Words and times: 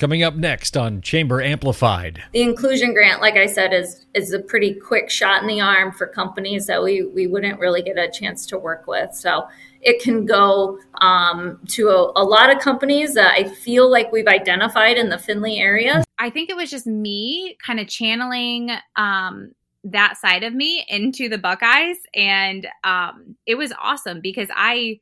Coming 0.00 0.22
up 0.22 0.34
next 0.34 0.78
on 0.78 1.02
Chamber 1.02 1.42
Amplified. 1.42 2.22
The 2.32 2.40
inclusion 2.40 2.94
grant, 2.94 3.20
like 3.20 3.34
I 3.34 3.44
said, 3.44 3.74
is 3.74 4.06
is 4.14 4.32
a 4.32 4.38
pretty 4.38 4.72
quick 4.72 5.10
shot 5.10 5.42
in 5.42 5.46
the 5.46 5.60
arm 5.60 5.92
for 5.92 6.06
companies 6.06 6.66
that 6.68 6.82
we, 6.82 7.02
we 7.04 7.26
wouldn't 7.26 7.60
really 7.60 7.82
get 7.82 7.98
a 7.98 8.10
chance 8.10 8.46
to 8.46 8.56
work 8.56 8.86
with. 8.86 9.14
So 9.14 9.46
it 9.82 10.02
can 10.02 10.24
go 10.24 10.78
um, 11.02 11.60
to 11.72 11.90
a, 11.90 12.12
a, 12.16 12.24
lot 12.24 12.50
of 12.50 12.62
companies 12.62 13.12
that 13.12 13.34
I 13.34 13.44
feel 13.44 13.90
like 13.90 14.10
we've 14.10 14.26
identified 14.26 14.96
in 14.96 15.10
the 15.10 15.18
Findlay 15.18 15.58
area. 15.58 16.02
I 16.18 16.30
think 16.30 16.48
it 16.48 16.56
was 16.56 16.70
just 16.70 16.86
me 16.86 17.58
kind 17.62 17.78
of 17.78 17.86
channeling 17.86 18.70
um, 18.96 19.52
that 19.84 20.16
side 20.16 20.44
of 20.44 20.54
me 20.54 20.82
into 20.88 21.28
the 21.28 21.36
Buckeyes. 21.36 21.98
And 22.14 22.66
um, 22.84 23.36
it 23.44 23.56
was 23.56 23.70
awesome 23.78 24.22
because 24.22 24.48
I 24.56 25.00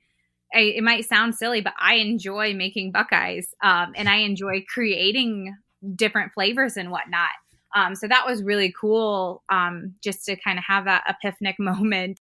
I, 0.55 0.61
it 0.61 0.83
might 0.83 1.05
sound 1.05 1.35
silly, 1.35 1.61
but 1.61 1.75
I 1.79 1.97
enjoy 1.97 2.55
making 2.55 2.93
Buckeyes 2.93 3.55
um, 3.63 3.93
and 3.95 4.09
I 4.09 4.19
enjoy 4.19 4.65
creating 4.67 5.55
different 5.95 6.33
flavors 6.33 6.79
and 6.79 6.91
whatnot. 6.91 7.29
Um, 7.77 7.95
so 7.95 8.09
that 8.09 8.27
was 8.27 8.43
really 8.43 8.73
cool 8.81 9.43
um, 9.51 9.95
just 10.03 10.25
to 10.25 10.37
kind 10.37 10.59
of 10.59 10.65
have 10.65 10.87
that 10.87 11.05
epiphanic 11.07 11.57
moment. 11.59 12.19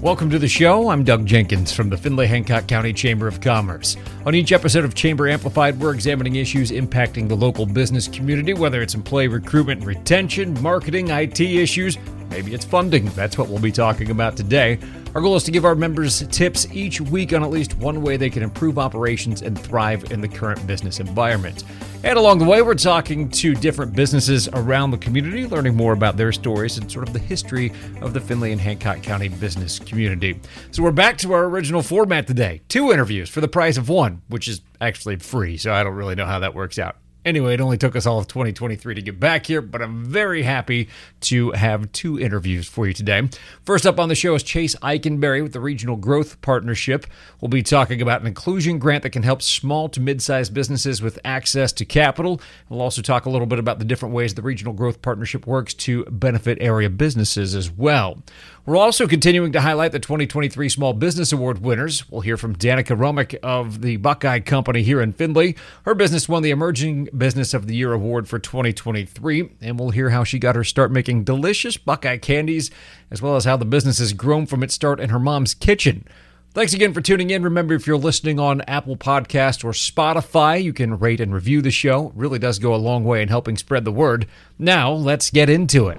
Welcome 0.00 0.30
to 0.30 0.38
the 0.38 0.48
show. 0.48 0.88
I'm 0.88 1.02
Doug 1.02 1.26
Jenkins 1.26 1.72
from 1.72 1.90
the 1.90 1.96
Findlay 1.96 2.26
Hancock 2.26 2.68
County 2.68 2.92
Chamber 2.92 3.26
of 3.26 3.40
Commerce. 3.40 3.96
On 4.24 4.34
each 4.34 4.52
episode 4.52 4.84
of 4.84 4.94
Chamber 4.94 5.28
Amplified, 5.28 5.80
we're 5.80 5.92
examining 5.92 6.36
issues 6.36 6.70
impacting 6.70 7.28
the 7.28 7.36
local 7.36 7.66
business 7.66 8.06
community, 8.06 8.54
whether 8.54 8.80
it's 8.80 8.94
employee 8.94 9.28
recruitment 9.28 9.80
and 9.80 9.88
retention, 9.88 10.54
marketing, 10.62 11.08
IT 11.08 11.40
issues, 11.40 11.98
maybe 12.30 12.54
it's 12.54 12.64
funding. 12.64 13.06
That's 13.10 13.36
what 13.36 13.48
we'll 13.48 13.58
be 13.58 13.72
talking 13.72 14.10
about 14.10 14.36
today. 14.36 14.78
Our 15.14 15.20
goal 15.20 15.34
is 15.34 15.42
to 15.44 15.50
give 15.50 15.64
our 15.64 15.74
members 15.74 16.26
tips 16.28 16.66
each 16.72 17.00
week 17.00 17.32
on 17.32 17.42
at 17.42 17.50
least 17.50 17.76
one 17.76 18.00
way 18.00 18.16
they 18.16 18.30
can 18.30 18.44
improve 18.44 18.78
operations 18.78 19.42
and 19.42 19.58
thrive 19.58 20.12
in 20.12 20.20
the 20.20 20.28
current 20.28 20.64
business 20.66 21.00
environment. 21.00 21.64
And 22.04 22.16
along 22.16 22.38
the 22.38 22.44
way, 22.44 22.62
we're 22.62 22.74
talking 22.74 23.28
to 23.28 23.54
different 23.54 23.92
businesses 23.92 24.48
around 24.48 24.92
the 24.92 24.98
community, 24.98 25.46
learning 25.46 25.74
more 25.74 25.92
about 25.92 26.16
their 26.16 26.32
stories 26.32 26.78
and 26.78 26.90
sort 26.90 27.06
of 27.08 27.12
the 27.12 27.18
history 27.18 27.72
of 28.00 28.14
the 28.14 28.20
Findlay 28.20 28.52
and 28.52 28.60
Hancock 28.60 29.02
County 29.02 29.28
business 29.28 29.80
community. 29.80 30.40
So 30.70 30.82
we're 30.82 30.92
back 30.92 31.18
to 31.18 31.32
our 31.32 31.44
original 31.44 31.82
format 31.82 32.26
today 32.26 32.62
two 32.68 32.92
interviews 32.92 33.28
for 33.28 33.40
the 33.40 33.48
price 33.48 33.76
of 33.76 33.88
one, 33.88 34.22
which 34.28 34.46
is 34.46 34.62
actually 34.80 35.16
free. 35.16 35.56
So 35.56 35.74
I 35.74 35.82
don't 35.82 35.94
really 35.94 36.14
know 36.14 36.26
how 36.26 36.38
that 36.38 36.54
works 36.54 36.78
out. 36.78 36.99
Anyway, 37.24 37.52
it 37.52 37.60
only 37.60 37.76
took 37.76 37.94
us 37.94 38.06
all 38.06 38.18
of 38.18 38.26
2023 38.28 38.94
to 38.94 39.02
get 39.02 39.20
back 39.20 39.44
here, 39.44 39.60
but 39.60 39.82
I'm 39.82 40.06
very 40.06 40.42
happy 40.42 40.88
to 41.20 41.50
have 41.50 41.92
two 41.92 42.18
interviews 42.18 42.66
for 42.66 42.86
you 42.86 42.94
today. 42.94 43.28
First 43.62 43.84
up 43.84 44.00
on 44.00 44.08
the 44.08 44.14
show 44.14 44.34
is 44.34 44.42
Chase 44.42 44.74
Eikenberry 44.76 45.42
with 45.42 45.52
the 45.52 45.60
Regional 45.60 45.96
Growth 45.96 46.40
Partnership. 46.40 47.06
We'll 47.40 47.50
be 47.50 47.62
talking 47.62 48.00
about 48.00 48.22
an 48.22 48.26
inclusion 48.26 48.78
grant 48.78 49.02
that 49.02 49.10
can 49.10 49.22
help 49.22 49.42
small 49.42 49.90
to 49.90 50.00
mid 50.00 50.22
sized 50.22 50.54
businesses 50.54 51.02
with 51.02 51.18
access 51.22 51.72
to 51.74 51.84
capital. 51.84 52.40
We'll 52.70 52.80
also 52.80 53.02
talk 53.02 53.26
a 53.26 53.30
little 53.30 53.46
bit 53.46 53.58
about 53.58 53.78
the 53.78 53.84
different 53.84 54.14
ways 54.14 54.32
the 54.32 54.40
Regional 54.40 54.72
Growth 54.72 55.02
Partnership 55.02 55.46
works 55.46 55.74
to 55.74 56.04
benefit 56.04 56.56
area 56.60 56.88
businesses 56.88 57.54
as 57.54 57.70
well. 57.70 58.22
We're 58.66 58.76
also 58.76 59.06
continuing 59.06 59.52
to 59.52 59.60
highlight 59.62 59.92
the 59.92 59.98
2023 59.98 60.68
Small 60.68 60.92
Business 60.92 61.32
Award 61.32 61.62
winners. 61.62 62.08
We'll 62.10 62.20
hear 62.20 62.36
from 62.36 62.54
Danika 62.54 62.96
Romick 62.96 63.36
of 63.42 63.82
the 63.82 63.96
Buckeye 63.96 64.40
Company 64.40 64.82
here 64.82 65.00
in 65.00 65.12
Findlay. 65.12 65.56
Her 65.84 65.94
business 65.94 66.28
won 66.28 66.42
the 66.42 66.50
Emerging 66.50 67.08
Business 67.16 67.54
of 67.54 67.66
the 67.66 67.74
Year 67.74 67.92
award 67.92 68.28
for 68.28 68.38
2023, 68.38 69.50
and 69.60 69.78
we'll 69.78 69.90
hear 69.90 70.10
how 70.10 70.24
she 70.24 70.38
got 70.38 70.56
her 70.56 70.64
start 70.64 70.90
making 70.90 71.24
delicious 71.24 71.76
Buckeye 71.76 72.18
candies, 72.18 72.70
as 73.10 73.20
well 73.20 73.36
as 73.36 73.44
how 73.44 73.56
the 73.56 73.64
business 73.64 73.98
has 73.98 74.12
grown 74.12 74.46
from 74.46 74.62
its 74.62 74.74
start 74.74 75.00
in 75.00 75.10
her 75.10 75.18
mom's 75.18 75.54
kitchen. 75.54 76.06
Thanks 76.52 76.74
again 76.74 76.92
for 76.92 77.00
tuning 77.00 77.30
in. 77.30 77.44
Remember, 77.44 77.74
if 77.74 77.86
you're 77.86 77.96
listening 77.96 78.40
on 78.40 78.60
Apple 78.62 78.96
Podcast 78.96 79.64
or 79.64 79.70
Spotify, 79.70 80.62
you 80.62 80.72
can 80.72 80.98
rate 80.98 81.20
and 81.20 81.32
review 81.32 81.62
the 81.62 81.70
show. 81.70 82.08
It 82.08 82.14
really 82.16 82.40
does 82.40 82.58
go 82.58 82.74
a 82.74 82.76
long 82.76 83.04
way 83.04 83.22
in 83.22 83.28
helping 83.28 83.56
spread 83.56 83.84
the 83.84 83.92
word. 83.92 84.26
Now, 84.58 84.90
let's 84.90 85.30
get 85.30 85.48
into 85.48 85.88
it 85.88 85.98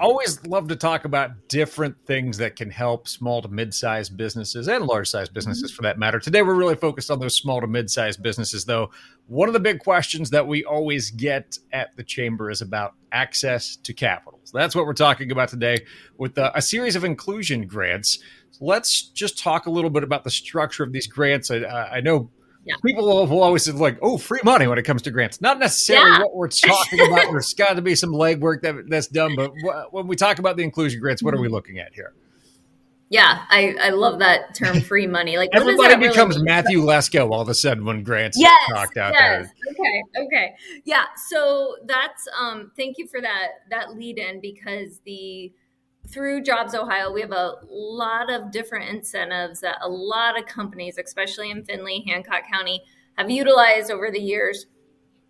always 0.00 0.44
love 0.46 0.68
to 0.68 0.76
talk 0.76 1.04
about 1.04 1.48
different 1.48 1.94
things 2.06 2.38
that 2.38 2.56
can 2.56 2.70
help 2.70 3.06
small 3.06 3.42
to 3.42 3.48
mid-sized 3.48 4.16
businesses 4.16 4.68
and 4.68 4.86
large-sized 4.86 5.32
businesses 5.34 5.70
mm-hmm. 5.70 5.76
for 5.76 5.82
that 5.82 5.98
matter. 5.98 6.18
Today 6.18 6.42
we're 6.42 6.54
really 6.54 6.74
focused 6.74 7.10
on 7.10 7.20
those 7.20 7.36
small 7.36 7.60
to 7.60 7.66
mid-sized 7.66 8.22
businesses 8.22 8.64
though. 8.64 8.90
One 9.26 9.48
of 9.48 9.52
the 9.52 9.60
big 9.60 9.78
questions 9.78 10.30
that 10.30 10.46
we 10.46 10.64
always 10.64 11.10
get 11.10 11.58
at 11.72 11.94
the 11.96 12.02
chamber 12.02 12.50
is 12.50 12.62
about 12.62 12.94
access 13.12 13.76
to 13.76 13.92
capital. 13.92 14.40
So 14.44 14.58
that's 14.58 14.74
what 14.74 14.86
we're 14.86 14.94
talking 14.94 15.30
about 15.30 15.50
today 15.50 15.84
with 16.16 16.36
a, 16.38 16.56
a 16.56 16.62
series 16.62 16.96
of 16.96 17.04
inclusion 17.04 17.66
grants. 17.66 18.18
So 18.52 18.64
let's 18.64 19.02
just 19.02 19.38
talk 19.38 19.66
a 19.66 19.70
little 19.70 19.90
bit 19.90 20.02
about 20.02 20.24
the 20.24 20.30
structure 20.30 20.82
of 20.82 20.92
these 20.92 21.06
grants. 21.06 21.50
I, 21.50 21.58
I 21.58 22.00
know 22.00 22.30
yeah. 22.64 22.74
people 22.84 23.06
will 23.06 23.42
always 23.42 23.64
say 23.64 23.72
like, 23.72 23.98
"Oh, 24.02 24.18
free 24.18 24.40
money" 24.44 24.66
when 24.66 24.78
it 24.78 24.82
comes 24.82 25.02
to 25.02 25.10
grants. 25.10 25.40
Not 25.40 25.58
necessarily 25.58 26.10
yeah. 26.10 26.18
what 26.20 26.34
we're 26.34 26.48
talking 26.48 27.00
about. 27.00 27.30
There's 27.30 27.54
got 27.58 27.74
to 27.74 27.82
be 27.82 27.94
some 27.94 28.10
legwork 28.10 28.62
that 28.62 28.88
that's 28.88 29.06
done. 29.06 29.36
But 29.36 29.52
when 29.90 30.06
we 30.06 30.16
talk 30.16 30.38
about 30.38 30.56
the 30.56 30.62
inclusion 30.62 31.00
grants, 31.00 31.22
what 31.22 31.34
are 31.34 31.38
we 31.38 31.46
mm-hmm. 31.46 31.54
looking 31.54 31.78
at 31.78 31.94
here? 31.94 32.12
Yeah, 33.10 33.44
I, 33.48 33.74
I 33.82 33.90
love 33.90 34.20
that 34.20 34.54
term 34.54 34.80
free 34.80 35.08
money. 35.08 35.36
Like 35.36 35.50
everybody 35.52 35.96
becomes 35.96 36.36
really 36.36 36.46
Matthew 36.46 36.80
Lesko 36.80 37.28
all 37.28 37.40
of 37.40 37.48
a 37.48 37.54
sudden 37.54 37.84
when 37.84 38.04
grants 38.04 38.38
yes, 38.38 38.70
talked 38.70 38.96
out 38.96 39.14
yes. 39.14 39.48
there. 39.48 39.72
Okay, 39.72 40.24
okay. 40.26 40.54
Yeah, 40.84 41.06
so 41.28 41.76
that's 41.86 42.28
um 42.38 42.70
thank 42.76 42.98
you 42.98 43.08
for 43.08 43.20
that 43.20 43.48
that 43.70 43.96
lead 43.96 44.18
in 44.18 44.40
because 44.40 45.00
the 45.04 45.52
through 46.10 46.42
Jobs 46.42 46.74
Ohio, 46.74 47.12
we 47.12 47.20
have 47.20 47.32
a 47.32 47.54
lot 47.68 48.30
of 48.30 48.50
different 48.50 48.88
incentives 48.90 49.60
that 49.60 49.78
a 49.80 49.88
lot 49.88 50.38
of 50.38 50.46
companies, 50.46 50.98
especially 50.98 51.50
in 51.50 51.64
Findlay, 51.64 52.02
Hancock 52.06 52.42
County, 52.50 52.82
have 53.16 53.30
utilized 53.30 53.90
over 53.90 54.10
the 54.10 54.20
years. 54.20 54.66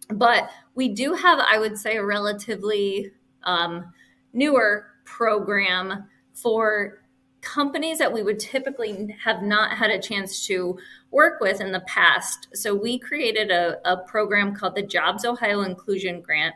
But 0.08 0.50
we 0.74 0.88
do 0.88 1.14
have, 1.14 1.38
I 1.38 1.58
would 1.58 1.78
say, 1.78 1.96
a 1.96 2.04
relatively 2.04 3.12
um, 3.44 3.92
newer 4.32 4.86
program 5.04 6.08
for 6.34 7.02
companies 7.42 7.98
that 7.98 8.12
we 8.12 8.22
would 8.22 8.38
typically 8.38 9.16
have 9.22 9.42
not 9.42 9.76
had 9.76 9.90
a 9.90 10.00
chance 10.00 10.46
to 10.46 10.78
work 11.10 11.40
with 11.40 11.60
in 11.60 11.72
the 11.72 11.80
past. 11.80 12.48
So 12.54 12.74
we 12.74 12.98
created 12.98 13.50
a, 13.50 13.78
a 13.90 13.98
program 13.98 14.54
called 14.54 14.74
the 14.74 14.82
Jobs 14.82 15.24
Ohio 15.24 15.62
Inclusion 15.62 16.20
Grant 16.20 16.54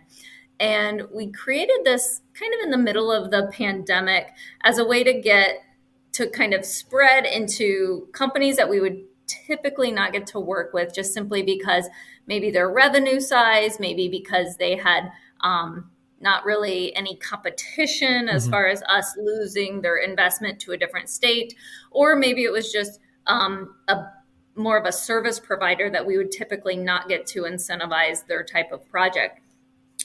and 0.60 1.03
we 1.12 1.31
created 1.31 1.78
this 1.84 2.20
kind 2.38 2.53
of 2.54 2.60
in 2.65 2.70
the 2.70 2.78
middle 2.78 3.10
of 3.10 3.31
the 3.31 3.50
pandemic 3.53 4.32
as 4.62 4.78
a 4.78 4.84
way 4.84 5.03
to 5.03 5.20
get 5.20 5.62
to 6.12 6.28
kind 6.31 6.54
of 6.54 6.65
spread 6.65 7.26
into 7.26 8.09
companies 8.12 8.56
that 8.56 8.69
we 8.69 8.81
would 8.81 9.03
typically 9.26 9.91
not 9.91 10.12
get 10.12 10.26
to 10.28 10.38
work 10.38 10.72
with 10.72 10.94
just 10.94 11.12
simply 11.12 11.42
because 11.42 11.88
maybe 12.26 12.50
their 12.50 12.70
revenue 12.70 13.20
size, 13.20 13.81
maybe 13.81 14.09
because 14.09 14.56
they 14.56 14.76
had 14.76 15.10
um, 15.41 15.91
not 16.20 16.44
really 16.44 16.94
any 16.97 17.16
competition 17.16 18.28
as 18.28 18.44
mm-hmm. 18.44 18.53
far 18.53 18.69
as 18.69 18.82
us 18.82 19.15
losing 19.19 19.81
their 19.81 19.97
investment 19.97 20.60
to 20.60 20.72
a 20.72 20.76
different 20.76 21.09
state, 21.09 21.54
or 21.91 22.16
maybe 22.16 22.44
it 22.44 22.53
was 22.53 22.72
just 22.72 23.00
um, 23.26 23.75
a 23.88 24.04
more 24.56 24.78
of 24.78 24.86
a 24.86 24.92
service 24.92 25.41
provider 25.41 25.91
that 25.91 26.06
we 26.06 26.16
would 26.16 26.31
typically 26.31 26.76
not 26.76 27.09
get 27.09 27.26
to 27.26 27.42
incentivize 27.42 28.26
their 28.26 28.44
type 28.44 28.71
of 28.72 28.88
project. 28.88 29.41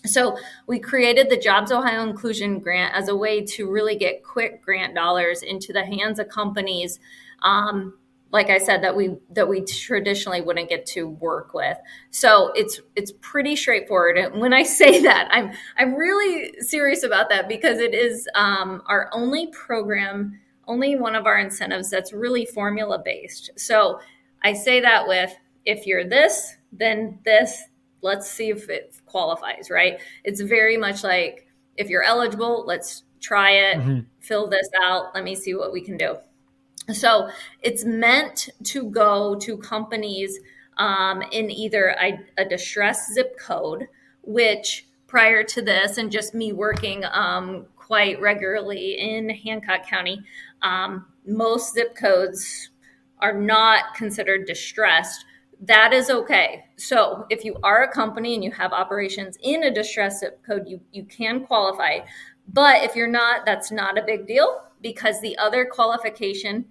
So 0.06 0.38
we 0.66 0.80
created 0.80 1.30
the 1.30 1.38
Jobs 1.38 1.72
Ohio 1.72 2.08
Inclusion 2.08 2.60
Grant 2.60 2.96
as 2.96 3.10
a 3.10 3.16
way 3.16 3.44
to 3.46 3.70
really 3.70 3.96
get 3.96 4.24
quick 4.24 4.62
grant 4.64 4.96
dollars 4.96 5.44
into 5.44 5.74
the 5.74 5.84
hands 5.84 6.20
of 6.20 6.30
companies. 6.30 7.00
Um, 7.42 7.96
like 8.32 8.50
I 8.50 8.60
said, 8.60 8.84
that 8.84 8.96
we 8.96 9.18
that 9.32 9.50
we 9.50 9.62
traditionally 9.62 10.42
wouldn't 10.42 10.70
get 10.70 10.86
to 10.88 11.08
work 11.08 11.54
with. 11.54 11.78
So 12.12 12.52
it's 12.56 12.80
it's 12.96 13.12
pretty 13.22 13.56
straightforward. 13.56 14.18
And 14.18 14.40
when 14.40 14.54
I 14.54 14.64
say 14.82 15.02
that, 15.02 15.28
I'm 15.32 15.52
I'm 15.78 15.96
really 15.96 16.54
serious 16.60 17.04
about 17.04 17.30
that 17.30 17.48
because 17.48 17.80
it 17.80 17.94
is 17.94 18.28
um, 18.36 18.84
our 18.86 19.10
only 19.14 19.48
program, 19.48 20.40
only 20.68 20.96
one 20.96 21.16
of 21.16 21.26
our 21.26 21.40
incentives 21.40 21.90
that's 21.90 22.14
really 22.14 22.46
formula 22.46 23.02
based. 23.04 23.50
So 23.58 24.00
I 24.44 24.54
say 24.54 24.80
that 24.80 25.08
with 25.08 25.36
if 25.66 25.86
you're 25.86 26.08
this, 26.08 26.56
then 26.72 27.20
this, 27.26 27.64
let's 28.02 28.30
see 28.30 28.50
if 28.50 28.70
it 28.70 28.96
qualifies, 29.06 29.70
right? 29.70 30.00
It's 30.24 30.42
very 30.42 30.78
much 30.78 31.04
like 31.04 31.48
if 31.78 31.90
you're 31.90 32.04
eligible, 32.04 32.64
let's 32.66 33.04
try 33.22 33.52
it, 33.52 33.78
mm-hmm. 33.78 34.00
fill 34.20 34.48
this 34.48 34.70
out, 34.82 35.14
let 35.16 35.24
me 35.24 35.36
see 35.36 35.56
what 35.56 35.72
we 35.72 35.82
can 35.82 35.98
do. 35.98 36.18
So 36.94 37.30
it's 37.62 37.86
meant 37.86 38.50
to 38.66 38.90
go 38.90 39.36
to 39.36 39.58
companies 39.58 40.40
um, 40.78 41.22
in 41.32 41.52
either 41.52 41.96
a, 42.02 42.20
a, 42.38 42.46
distressed 42.46 43.14
zip 43.14 43.38
code, 43.38 43.88
which 44.24 44.88
prior 45.08 45.44
to 45.44 45.62
this, 45.62 45.98
and 45.98 46.10
just 46.10 46.34
me 46.34 46.54
working 46.54 47.04
um, 47.12 47.66
quite 47.76 48.20
regularly 48.22 48.98
in 48.98 49.30
Hancock 49.30 49.86
County, 49.86 50.22
um, 50.62 51.06
most 51.26 51.74
zip 51.74 51.96
codes 51.96 52.70
are 53.20 53.34
not 53.34 53.94
considered 53.94 54.48
distressed 54.48 55.26
that 55.62 55.92
is 55.92 56.10
okay. 56.10 56.66
So 56.78 57.26
if 57.30 57.44
you 57.44 57.58
are 57.64 57.84
a 57.84 57.92
company 57.92 58.34
and 58.34 58.44
you 58.44 58.52
have 58.52 58.72
operations 58.72 59.38
in 59.44 59.64
a 59.64 59.72
distress 59.72 60.22
zip 60.22 60.42
code, 60.46 60.64
you, 60.68 60.80
you 60.92 61.04
can 61.04 61.46
qualify. 61.46 62.00
But 62.48 62.84
if 62.84 62.96
you're 62.96 63.08
not, 63.08 63.46
that's 63.46 63.72
not 63.72 63.98
a 63.98 64.06
big 64.06 64.26
deal 64.26 64.62
because 64.82 65.20
the 65.20 65.38
other 65.38 65.66
qualification 65.66 66.66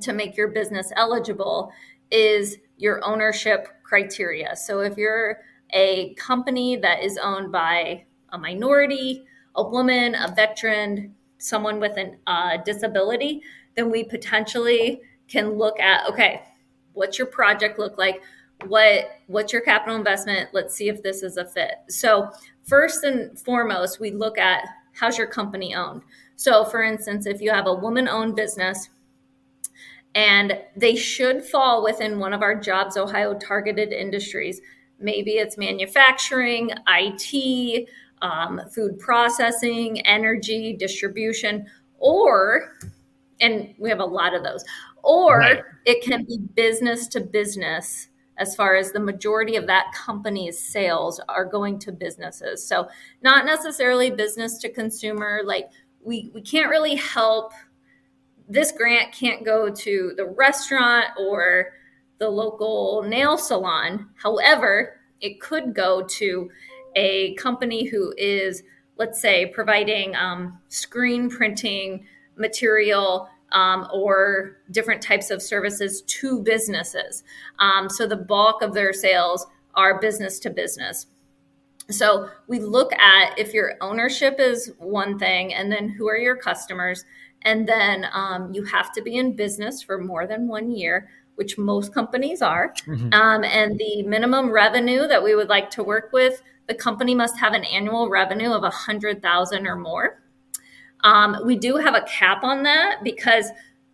to 0.00 0.12
make 0.12 0.36
your 0.36 0.48
business 0.48 0.92
eligible 0.96 1.70
is 2.10 2.56
your 2.78 3.04
ownership 3.04 3.68
criteria. 3.82 4.56
So 4.56 4.80
if 4.80 4.96
you're 4.96 5.38
a 5.70 6.14
company 6.14 6.76
that 6.76 7.02
is 7.02 7.18
owned 7.18 7.52
by 7.52 8.04
a 8.30 8.38
minority, 8.38 9.24
a 9.54 9.62
woman, 9.62 10.14
a 10.14 10.32
veteran, 10.34 11.14
someone 11.38 11.80
with 11.80 11.96
a 11.96 12.16
uh, 12.26 12.58
disability, 12.64 13.42
then 13.74 13.90
we 13.90 14.04
potentially 14.04 15.00
can 15.28 15.50
look 15.50 15.78
at 15.80 16.08
okay, 16.08 16.42
what's 16.96 17.18
your 17.18 17.26
project 17.26 17.78
look 17.78 17.98
like? 17.98 18.22
What 18.66 19.10
what's 19.26 19.52
your 19.52 19.62
capital 19.62 19.96
investment? 19.96 20.50
Let's 20.52 20.74
see 20.74 20.88
if 20.88 21.02
this 21.02 21.22
is 21.22 21.36
a 21.36 21.44
fit. 21.44 21.74
So 21.88 22.30
first 22.64 23.04
and 23.04 23.38
foremost, 23.38 24.00
we 24.00 24.10
look 24.10 24.38
at 24.38 24.66
how's 24.94 25.18
your 25.18 25.26
company 25.26 25.74
owned. 25.74 26.02
So 26.36 26.64
for 26.64 26.82
instance, 26.82 27.26
if 27.26 27.40
you 27.40 27.50
have 27.50 27.66
a 27.66 27.74
woman-owned 27.74 28.34
business 28.34 28.88
and 30.16 30.58
they 30.74 30.96
should 30.96 31.44
fall 31.44 31.84
within 31.84 32.18
one 32.18 32.32
of 32.32 32.40
our 32.40 32.54
Jobs 32.58 32.96
Ohio 32.96 33.34
targeted 33.34 33.92
industries. 33.92 34.62
Maybe 34.98 35.32
it's 35.32 35.58
manufacturing, 35.58 36.70
IT, 36.88 37.88
um, 38.22 38.62
food 38.74 38.98
processing, 38.98 40.00
energy, 40.06 40.72
distribution, 40.72 41.66
or, 41.98 42.72
and 43.40 43.74
we 43.78 43.90
have 43.90 44.00
a 44.00 44.06
lot 44.06 44.34
of 44.34 44.42
those, 44.42 44.64
or 45.06 45.38
right. 45.38 45.62
it 45.84 46.02
can 46.02 46.24
be 46.24 46.38
business 46.54 47.06
to 47.08 47.20
business 47.20 48.08
as 48.38 48.54
far 48.54 48.74
as 48.74 48.92
the 48.92 49.00
majority 49.00 49.56
of 49.56 49.66
that 49.66 49.92
company's 49.94 50.58
sales 50.58 51.20
are 51.28 51.44
going 51.44 51.78
to 51.78 51.92
businesses. 51.92 52.66
So, 52.66 52.88
not 53.22 53.46
necessarily 53.46 54.10
business 54.10 54.58
to 54.58 54.68
consumer, 54.68 55.40
like 55.44 55.70
we, 56.02 56.30
we 56.34 56.42
can't 56.42 56.68
really 56.68 56.96
help 56.96 57.52
this 58.48 58.72
grant 58.72 59.12
can't 59.12 59.44
go 59.44 59.70
to 59.70 60.12
the 60.16 60.26
restaurant 60.26 61.06
or 61.18 61.72
the 62.18 62.28
local 62.28 63.02
nail 63.06 63.36
salon. 63.36 64.08
However, 64.16 65.00
it 65.20 65.40
could 65.40 65.74
go 65.74 66.02
to 66.02 66.50
a 66.94 67.34
company 67.34 67.86
who 67.86 68.14
is, 68.16 68.62
let's 68.98 69.20
say, 69.20 69.46
providing 69.46 70.14
um, 70.16 70.60
screen 70.68 71.28
printing 71.28 72.06
material 72.36 73.28
um, 73.52 73.86
or 73.92 74.58
different 74.70 75.02
types 75.02 75.30
of 75.30 75.40
services 75.40 76.02
to 76.02 76.40
businesses. 76.42 77.24
Um, 77.58 77.88
so 77.88 78.06
the 78.06 78.16
bulk 78.16 78.62
of 78.62 78.74
their 78.74 78.92
sales 78.92 79.46
are 79.74 80.00
business 80.00 80.38
to 80.40 80.50
business. 80.50 81.06
So 81.90 82.28
we 82.48 82.58
look 82.58 82.92
at 82.94 83.38
if 83.38 83.54
your 83.54 83.74
ownership 83.80 84.36
is 84.38 84.72
one 84.78 85.18
thing, 85.18 85.54
and 85.54 85.70
then 85.70 85.88
who 85.88 86.08
are 86.08 86.16
your 86.18 86.36
customers, 86.36 87.04
and 87.42 87.68
then 87.68 88.06
um, 88.12 88.52
you 88.52 88.64
have 88.64 88.92
to 88.94 89.02
be 89.02 89.16
in 89.16 89.36
business 89.36 89.82
for 89.82 89.98
more 89.98 90.26
than 90.26 90.48
one 90.48 90.70
year, 90.70 91.08
which 91.36 91.58
most 91.58 91.94
companies 91.94 92.42
are. 92.42 92.74
Mm-hmm. 92.86 93.12
Um, 93.12 93.44
and 93.44 93.78
the 93.78 94.02
minimum 94.02 94.50
revenue 94.50 95.06
that 95.06 95.22
we 95.22 95.36
would 95.36 95.48
like 95.48 95.70
to 95.70 95.84
work 95.84 96.10
with, 96.12 96.42
the 96.66 96.74
company 96.74 97.14
must 97.14 97.38
have 97.38 97.52
an 97.52 97.64
annual 97.64 98.08
revenue 98.08 98.50
of 98.50 98.64
a 98.64 98.70
hundred 98.70 99.22
thousand 99.22 99.68
or 99.68 99.76
more. 99.76 100.20
Um, 101.06 101.36
we 101.44 101.54
do 101.54 101.76
have 101.76 101.94
a 101.94 102.02
cap 102.02 102.42
on 102.42 102.64
that 102.64 102.98
because 103.04 103.50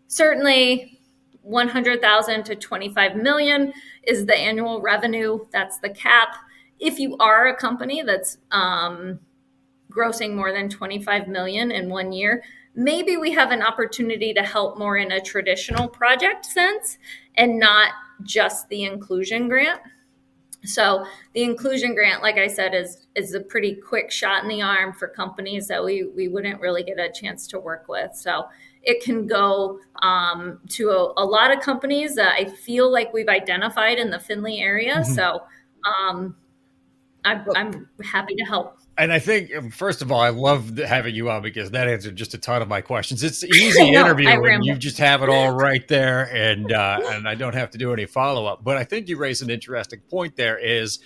certainly 0.06 0.99
100,000 1.43 2.44
to 2.44 2.56
25 2.56 3.17
million 3.17 3.70
is 4.05 4.25
the 4.25 4.35
annual 4.35 4.81
revenue. 4.81 5.41
That's 5.53 5.79
the 5.79 5.91
cap. 5.91 6.29
If 6.81 6.99
you 6.99 7.19
are 7.19 7.49
a 7.49 7.55
company 7.56 8.03
that's 8.03 8.38
um, 8.50 9.20
grossing 9.91 10.35
more 10.35 10.53
than 10.53 10.70
25 10.70 11.29
million 11.29 11.70
in 11.70 11.91
one 11.91 12.12
year, 12.12 12.43
maybe 12.75 13.19
we 13.19 13.31
have 13.32 13.50
an 13.50 13.61
opportunity 13.61 14.32
to 14.32 14.43
help 14.43 14.79
more 14.79 14.97
in 14.97 15.12
a 15.12 15.20
traditional 15.20 15.88
project 15.88 16.47
sense 16.47 16.97
and 17.35 17.58
not 17.58 17.91
just 18.23 18.70
the 18.70 18.85
inclusion 18.85 19.49
grant. 19.49 19.82
So 20.64 21.05
the 21.35 21.43
inclusion 21.43 21.94
grant, 21.94 22.23
like 22.23 22.37
I 22.37 22.47
said, 22.47 22.75
is 22.75 23.06
is 23.14 23.35
a 23.35 23.41
pretty 23.41 23.75
quick 23.75 24.11
shot 24.11 24.43
in 24.43 24.49
the 24.49 24.62
arm 24.62 24.93
for 24.93 25.09
companies 25.09 25.67
that 25.69 25.82
we 25.85 26.05
we 26.05 26.29
wouldn't 26.29 26.61
really 26.61 26.82
get 26.82 26.99
a 26.99 27.11
chance 27.11 27.47
to 27.49 27.59
work 27.59 27.87
with. 27.88 28.14
So 28.14 28.44
it 28.82 29.03
can 29.03 29.26
go 29.26 29.79
um, 30.03 30.61
to 30.70 30.91
a, 30.91 31.12
a, 31.17 31.25
lot 31.25 31.56
of 31.56 31.62
companies 31.62 32.17
that 32.17 32.32
I 32.32 32.47
feel 32.47 32.91
like 32.91 33.12
we've 33.12 33.29
identified 33.29 33.99
in 33.99 34.11
the 34.11 34.19
Findlay 34.19 34.59
area. 34.59 34.97
Mm-hmm. 34.97 35.12
So 35.12 35.43
um, 35.87 36.35
I'm, 37.25 37.44
I'm 37.55 37.88
happy 38.03 38.35
to 38.35 38.44
help 38.44 38.79
and 38.99 39.12
I 39.12 39.19
think 39.19 39.55
um, 39.56 39.71
first 39.71 40.03
of 40.03 40.12
all, 40.12 40.21
I 40.21 40.29
love 40.29 40.77
having 40.77 41.15
you 41.15 41.31
on 41.31 41.43
because 41.43 41.71
that 41.71 41.89
answered 41.89 42.17
just 42.17 42.35
a 42.35 42.39
ton 42.39 42.62
of 42.62 42.69
my 42.69 42.81
questions. 42.81 43.23
It's 43.23 43.43
easy 43.56 43.91
no, 43.91 44.00
interview 44.00 44.41
when 44.41 44.62
you 44.62 44.77
just 44.77 44.99
have 44.99 45.23
it 45.23 45.29
all 45.29 45.50
right 45.56 45.87
there, 45.89 46.35
and 46.35 46.73
uh, 46.73 47.00
and 47.06 47.29
I 47.29 47.35
don't 47.35 47.55
have 47.55 47.71
to 47.71 47.79
do 47.79 47.93
any 47.93 48.06
follow 48.06 48.47
up. 48.47 48.62
But 48.62 48.77
I 48.77 48.85
think 48.85 49.09
you 49.09 49.17
raise 49.17 49.43
an 49.43 49.50
interesting 49.50 50.00
point. 50.11 50.37
There 50.37 50.59
is 50.59 50.99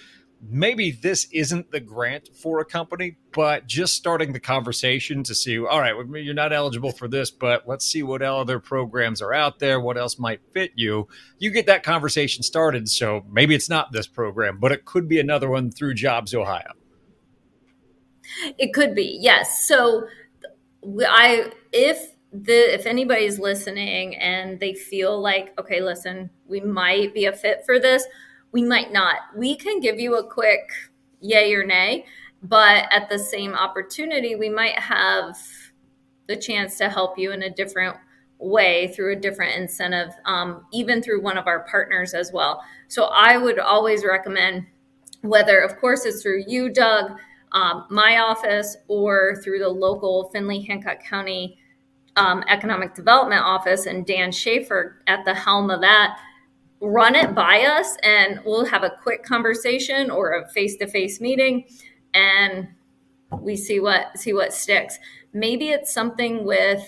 maybe 0.43 0.91
this 0.91 1.29
isn't 1.33 1.71
the 1.71 1.81
grant 1.81 2.29
for 2.37 2.61
a 2.61 2.65
company, 2.65 3.17
but 3.33 3.67
just 3.67 3.94
starting 3.94 4.33
the 4.33 4.41
conversation 4.41 5.23
to 5.23 5.35
see. 5.35 5.59
All 5.59 5.81
right, 5.81 5.94
you're 6.23 6.35
not 6.35 6.53
eligible 6.53 6.93
for 6.93 7.09
this, 7.09 7.31
but 7.31 7.67
let's 7.67 7.87
see 7.87 8.03
what 8.03 8.23
other 8.23 8.59
programs 8.59 9.23
are 9.23 9.33
out 9.33 9.59
there. 9.59 9.81
What 9.81 9.97
else 9.97 10.19
might 10.19 10.41
fit 10.53 10.73
you? 10.75 11.09
You 11.38 11.50
get 11.50 11.67
that 11.67 11.83
conversation 11.83 12.43
started. 12.43 12.88
So 12.88 13.25
maybe 13.31 13.55
it's 13.55 13.71
not 13.71 13.93
this 13.93 14.06
program, 14.06 14.59
but 14.59 14.73
it 14.73 14.85
could 14.85 15.09
be 15.09 15.21
another 15.21 15.49
one 15.49 15.71
through 15.71 15.94
Jobs 15.94 16.35
Ohio. 16.35 16.73
It 18.58 18.73
could 18.73 18.94
be, 18.94 19.19
yes. 19.20 19.67
So 19.67 20.06
I 21.08 21.52
if 21.73 22.12
the 22.32 22.75
if 22.75 22.87
anybody's 22.87 23.38
listening 23.38 24.17
and 24.17 24.61
they 24.61 24.75
feel 24.75 25.20
like, 25.20 25.58
okay, 25.58 25.81
listen, 25.81 26.31
we 26.46 26.61
might 26.61 27.14
be 27.14 27.26
a 27.26 27.32
fit 27.32 27.62
for 27.64 27.78
this, 27.78 28.05
we 28.52 28.62
might 28.62 28.93
not. 28.93 29.17
We 29.37 29.56
can 29.56 29.81
give 29.81 29.99
you 29.99 30.17
a 30.17 30.28
quick 30.28 30.70
yay 31.20 31.55
or 31.55 31.64
nay, 31.64 32.06
but 32.43 32.87
at 32.90 33.08
the 33.08 33.19
same 33.19 33.55
opportunity, 33.55 34.37
we 34.37 34.49
might 34.49 34.78
have 34.78 35.37
the 36.28 36.37
chance 36.37 36.76
to 36.78 36.88
help 36.88 37.19
you 37.19 37.32
in 37.32 37.43
a 37.43 37.50
different 37.50 37.96
way 38.38 38.93
through 38.94 39.12
a 39.12 39.17
different 39.17 39.56
incentive, 39.56 40.12
um, 40.26 40.67
even 40.73 41.02
through 41.02 41.23
one 41.23 41.38
of 41.38 41.46
our 41.46 41.61
partners 41.70 42.12
as 42.14 42.32
well. 42.32 42.62
So 42.88 43.05
I 43.05 43.38
would 43.38 43.58
always 43.58 44.05
recommend, 44.05 44.67
whether 45.23 45.58
of 45.58 45.78
course 45.78 46.05
it's 46.05 46.23
through 46.23 46.44
you, 46.46 46.69
Doug, 46.69 47.12
um, 47.56 47.87
my 47.88 48.19
office 48.19 48.76
or 48.87 49.41
through 49.43 49.58
the 49.58 49.69
local 49.69 50.29
Findlay 50.31 50.61
Hancock 50.61 51.03
County 51.03 51.58
um, 52.17 52.44
Economic 52.49 52.94
Development 52.94 53.41
Office 53.43 53.87
and 53.87 54.05
Dan 54.05 54.31
Schaefer 54.31 55.03
at 55.06 55.25
the 55.25 55.32
helm 55.32 55.70
of 55.70 55.81
that, 55.81 56.19
run 56.82 57.14
it 57.14 57.35
by 57.35 57.62
us 57.62 57.97
and 58.03 58.41
we'll 58.44 58.67
have 58.67 58.82
a 58.82 58.93
quick 59.03 59.23
conversation 59.23 60.11
or 60.11 60.35
a 60.35 60.49
face-to-face 60.50 61.19
meeting 61.23 61.66
and 62.12 62.69
we 63.40 63.57
see 63.57 63.81
what 63.81 64.19
see 64.19 64.35
what 64.35 64.52
sticks. 64.52 64.99
Maybe 65.33 65.71
it's 65.71 65.92
something 65.92 66.45
with, 66.45 66.87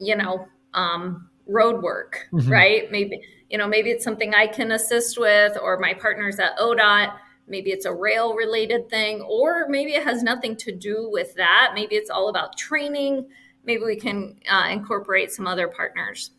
you 0.00 0.16
know, 0.16 0.48
um, 0.72 1.28
road 1.46 1.82
work, 1.82 2.26
mm-hmm. 2.32 2.50
right? 2.50 2.90
Maybe 2.90 3.20
you 3.50 3.58
know 3.58 3.68
maybe 3.68 3.90
it's 3.90 4.04
something 4.04 4.34
I 4.34 4.46
can 4.46 4.72
assist 4.72 5.20
with 5.20 5.58
or 5.62 5.78
my 5.78 5.92
partners 5.92 6.38
at 6.38 6.58
ODOT 6.58 7.12
maybe 7.48 7.70
it's 7.70 7.86
a 7.86 7.92
rail 7.92 8.34
related 8.34 8.88
thing, 8.88 9.20
or 9.22 9.66
maybe 9.68 9.92
it 9.92 10.04
has 10.04 10.22
nothing 10.22 10.56
to 10.56 10.72
do 10.72 11.08
with 11.10 11.34
that. 11.34 11.72
Maybe 11.74 11.96
it's 11.96 12.10
all 12.10 12.28
about 12.28 12.56
training. 12.56 13.26
Maybe 13.64 13.84
we 13.84 13.96
can 13.96 14.38
uh, 14.50 14.68
incorporate 14.70 15.32
some 15.32 15.46
other 15.46 15.68
partners. 15.68 16.30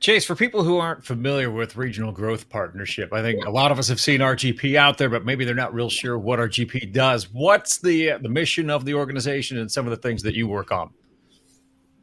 Chase, 0.00 0.24
for 0.24 0.34
people 0.34 0.64
who 0.64 0.78
aren't 0.78 1.04
familiar 1.04 1.50
with 1.50 1.76
Regional 1.76 2.10
Growth 2.10 2.48
Partnership, 2.48 3.12
I 3.12 3.20
think 3.20 3.44
a 3.44 3.50
lot 3.50 3.70
of 3.70 3.78
us 3.78 3.86
have 3.88 4.00
seen 4.00 4.20
RGP 4.20 4.74
out 4.76 4.96
there, 4.96 5.10
but 5.10 5.26
maybe 5.26 5.44
they're 5.44 5.54
not 5.54 5.74
real 5.74 5.90
sure 5.90 6.18
what 6.18 6.38
RGP 6.38 6.92
does. 6.92 7.30
What's 7.32 7.78
the 7.78 8.12
the 8.22 8.28
mission 8.28 8.70
of 8.70 8.84
the 8.84 8.94
organization 8.94 9.58
and 9.58 9.70
some 9.70 9.86
of 9.86 9.90
the 9.90 9.98
things 9.98 10.22
that 10.22 10.34
you 10.34 10.48
work 10.48 10.72
on? 10.72 10.90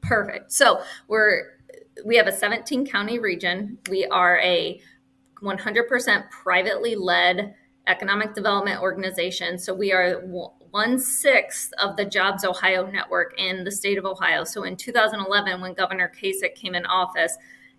Perfect. 0.01 0.51
So 0.51 0.81
we're 1.07 1.57
we 2.05 2.15
have 2.15 2.27
a 2.27 2.31
17 2.31 2.85
county 2.85 3.17
region. 3.17 3.79
We 3.89 4.05
are 4.05 4.39
a 4.39 4.79
100% 5.41 6.29
privately 6.29 6.95
led 6.95 7.55
economic 7.87 8.35
development 8.35 8.81
organization. 8.81 9.57
So 9.57 9.73
we 9.73 9.91
are 9.91 10.21
one 10.71 10.99
sixth 10.99 11.71
of 11.81 11.95
the 11.95 12.05
Jobs 12.05 12.45
Ohio 12.45 12.85
network 12.85 13.33
in 13.39 13.63
the 13.63 13.71
state 13.71 13.97
of 13.97 14.05
Ohio. 14.05 14.43
So 14.43 14.63
in 14.63 14.75
2011, 14.75 15.61
when 15.61 15.73
Governor 15.73 16.11
Kasich 16.21 16.55
came 16.55 16.75
in 16.75 16.85
office, 16.85 17.35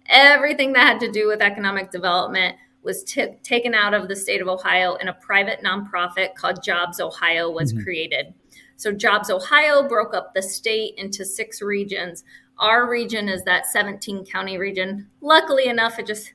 everything 0.06 0.72
that 0.72 0.86
had 0.86 1.00
to 1.00 1.12
do 1.12 1.28
with 1.28 1.42
economic 1.42 1.90
development 1.90 2.56
was 2.82 3.04
t- 3.04 3.36
taken 3.42 3.74
out 3.74 3.94
of 3.94 4.08
the 4.08 4.16
state 4.16 4.40
of 4.40 4.48
Ohio 4.48 4.96
and 4.96 5.08
a 5.08 5.14
private 5.14 5.62
nonprofit 5.62 6.34
called 6.34 6.62
Jobs 6.62 7.00
Ohio 7.00 7.50
was 7.50 7.72
mm-hmm. 7.72 7.82
created. 7.82 8.34
So 8.76 8.92
Jobs 8.92 9.30
Ohio 9.30 9.86
broke 9.88 10.14
up 10.14 10.32
the 10.34 10.42
state 10.42 10.94
into 10.96 11.24
six 11.24 11.60
regions. 11.60 12.24
Our 12.58 12.88
region 12.88 13.28
is 13.28 13.42
that 13.44 13.66
17 13.66 14.24
county 14.24 14.56
region. 14.56 15.08
Luckily 15.20 15.66
enough, 15.66 15.98
it 15.98 16.06
just 16.06 16.32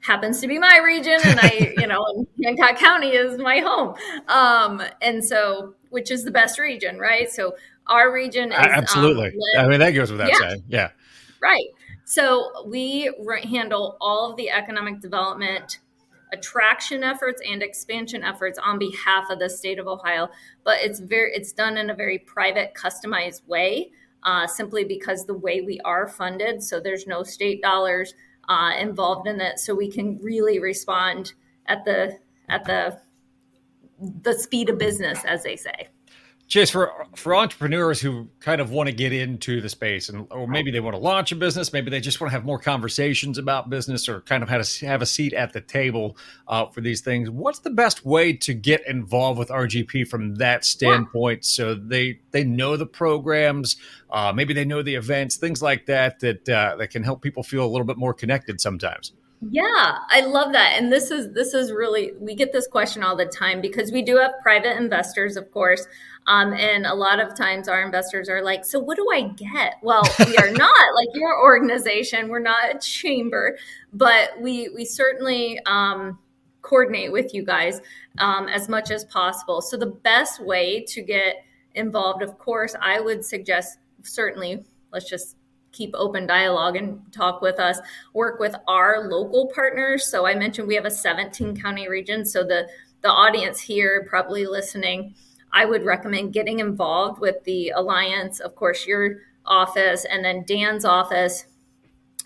happens 0.00 0.40
to 0.40 0.48
be 0.48 0.58
my 0.58 0.80
region 0.84 1.18
and 1.24 1.38
I, 1.40 1.74
you 1.76 1.86
know, 1.86 2.26
Hancock 2.44 2.76
County 2.76 3.10
is 3.10 3.38
my 3.38 3.58
home. 3.58 3.94
Um, 4.28 4.82
and 5.02 5.24
so, 5.24 5.74
which 5.90 6.10
is 6.10 6.24
the 6.24 6.30
best 6.30 6.58
region, 6.58 6.98
right? 6.98 7.30
So 7.30 7.54
our 7.86 8.12
region 8.12 8.52
is 8.52 8.58
absolutely. 8.58 9.28
Um, 9.56 9.64
I 9.64 9.68
mean, 9.68 9.80
that 9.80 9.90
goes 9.90 10.10
without 10.10 10.28
yeah. 10.28 10.38
saying. 10.38 10.64
Yeah. 10.68 10.90
Right. 11.42 11.66
So 12.04 12.66
we 12.66 13.12
re- 13.20 13.46
handle 13.46 13.96
all 14.00 14.30
of 14.30 14.36
the 14.36 14.50
economic 14.50 15.00
development 15.00 15.80
attraction 16.32 17.02
efforts 17.02 17.42
and 17.48 17.62
expansion 17.62 18.22
efforts 18.22 18.58
on 18.58 18.78
behalf 18.78 19.24
of 19.30 19.38
the 19.38 19.50
state 19.50 19.78
of 19.78 19.86
Ohio. 19.86 20.28
But 20.64 20.78
it's 20.80 21.00
very 21.00 21.32
it's 21.34 21.52
done 21.52 21.76
in 21.76 21.90
a 21.90 21.94
very 21.94 22.18
private, 22.18 22.74
customized 22.74 23.46
way, 23.46 23.90
uh, 24.22 24.46
simply 24.46 24.84
because 24.84 25.26
the 25.26 25.34
way 25.34 25.60
we 25.60 25.80
are 25.80 26.08
funded. 26.08 26.62
So 26.62 26.80
there's 26.80 27.06
no 27.06 27.22
state 27.22 27.62
dollars 27.62 28.14
uh, 28.50 28.72
involved 28.76 29.28
in 29.28 29.40
it, 29.40 29.60
so 29.60 29.74
we 29.74 29.88
can 29.88 30.18
really 30.20 30.58
respond 30.58 31.32
at 31.66 31.84
the 31.84 32.18
at 32.48 32.64
the 32.64 33.00
the 34.22 34.34
speed 34.34 34.68
of 34.68 34.78
business, 34.78 35.24
as 35.24 35.42
they 35.44 35.56
say. 35.56 35.88
Chase, 36.50 36.68
for 36.68 36.92
for 37.14 37.36
entrepreneurs 37.36 38.00
who 38.00 38.28
kind 38.40 38.60
of 38.60 38.72
want 38.72 38.88
to 38.88 38.92
get 38.92 39.12
into 39.12 39.60
the 39.60 39.68
space, 39.68 40.08
and 40.08 40.26
or 40.32 40.48
maybe 40.48 40.72
they 40.72 40.80
want 40.80 40.94
to 40.94 40.98
launch 40.98 41.30
a 41.30 41.36
business, 41.36 41.72
maybe 41.72 41.92
they 41.92 42.00
just 42.00 42.20
want 42.20 42.28
to 42.28 42.32
have 42.32 42.44
more 42.44 42.58
conversations 42.58 43.38
about 43.38 43.70
business, 43.70 44.08
or 44.08 44.22
kind 44.22 44.42
of 44.42 44.48
have 44.48 44.60
a, 44.60 44.86
have 44.86 45.00
a 45.00 45.06
seat 45.06 45.32
at 45.32 45.52
the 45.52 45.60
table 45.60 46.16
uh, 46.48 46.66
for 46.66 46.80
these 46.80 47.02
things. 47.02 47.30
What's 47.30 47.60
the 47.60 47.70
best 47.70 48.04
way 48.04 48.32
to 48.32 48.52
get 48.52 48.84
involved 48.88 49.38
with 49.38 49.48
RGP 49.48 50.08
from 50.08 50.34
that 50.36 50.64
standpoint, 50.64 51.44
so 51.44 51.76
they 51.76 52.18
they 52.32 52.42
know 52.42 52.76
the 52.76 52.84
programs, 52.84 53.76
uh, 54.10 54.32
maybe 54.34 54.52
they 54.52 54.64
know 54.64 54.82
the 54.82 54.96
events, 54.96 55.36
things 55.36 55.62
like 55.62 55.86
that, 55.86 56.18
that 56.18 56.48
uh, 56.48 56.74
that 56.78 56.90
can 56.90 57.04
help 57.04 57.22
people 57.22 57.44
feel 57.44 57.64
a 57.64 57.70
little 57.70 57.86
bit 57.86 57.96
more 57.96 58.12
connected 58.12 58.60
sometimes. 58.60 59.12
Yeah, 59.42 59.98
I 60.08 60.20
love 60.20 60.52
that. 60.52 60.74
And 60.76 60.92
this 60.92 61.10
is 61.10 61.32
this 61.32 61.54
is 61.54 61.72
really 61.72 62.12
we 62.20 62.34
get 62.34 62.52
this 62.52 62.66
question 62.66 63.02
all 63.02 63.16
the 63.16 63.24
time 63.24 63.62
because 63.62 63.90
we 63.90 64.02
do 64.02 64.16
have 64.18 64.32
private 64.42 64.76
investors, 64.76 65.36
of 65.36 65.50
course. 65.50 65.86
Um, 66.26 66.52
and 66.52 66.84
a 66.84 66.94
lot 66.94 67.20
of 67.20 67.34
times 67.34 67.66
our 67.66 67.82
investors 67.82 68.28
are 68.28 68.42
like, 68.42 68.66
so 68.66 68.78
what 68.78 68.96
do 68.98 69.06
I 69.10 69.22
get? 69.28 69.76
Well, 69.82 70.02
we 70.26 70.36
are 70.36 70.50
not 70.50 70.94
like 70.94 71.08
your 71.14 71.40
organization. 71.40 72.28
We're 72.28 72.38
not 72.40 72.74
a 72.74 72.78
chamber, 72.78 73.56
but 73.94 74.38
we 74.42 74.68
we 74.74 74.84
certainly 74.84 75.58
um, 75.64 76.18
coordinate 76.60 77.10
with 77.10 77.32
you 77.32 77.42
guys 77.42 77.80
um, 78.18 78.46
as 78.46 78.68
much 78.68 78.90
as 78.90 79.06
possible. 79.06 79.62
So 79.62 79.78
the 79.78 79.86
best 79.86 80.44
way 80.44 80.84
to 80.88 81.00
get 81.00 81.36
involved, 81.74 82.22
of 82.22 82.36
course, 82.38 82.74
I 82.78 83.00
would 83.00 83.24
suggest 83.24 83.78
certainly 84.02 84.64
let's 84.92 85.08
just 85.08 85.36
keep 85.72 85.94
open 85.94 86.26
dialogue 86.26 86.76
and 86.76 87.00
talk 87.12 87.40
with 87.40 87.58
us 87.58 87.78
work 88.14 88.40
with 88.40 88.54
our 88.66 89.08
local 89.08 89.50
partners 89.54 90.06
so 90.10 90.26
i 90.26 90.34
mentioned 90.34 90.66
we 90.66 90.74
have 90.74 90.84
a 90.84 90.90
17 90.90 91.60
county 91.60 91.88
region 91.88 92.24
so 92.24 92.42
the 92.42 92.68
the 93.02 93.08
audience 93.08 93.60
here 93.60 94.06
probably 94.08 94.46
listening 94.46 95.14
i 95.52 95.64
would 95.64 95.84
recommend 95.84 96.32
getting 96.32 96.58
involved 96.58 97.20
with 97.20 97.42
the 97.44 97.70
alliance 97.70 98.40
of 98.40 98.54
course 98.54 98.86
your 98.86 99.18
office 99.46 100.04
and 100.04 100.24
then 100.24 100.44
dan's 100.46 100.84
office 100.84 101.46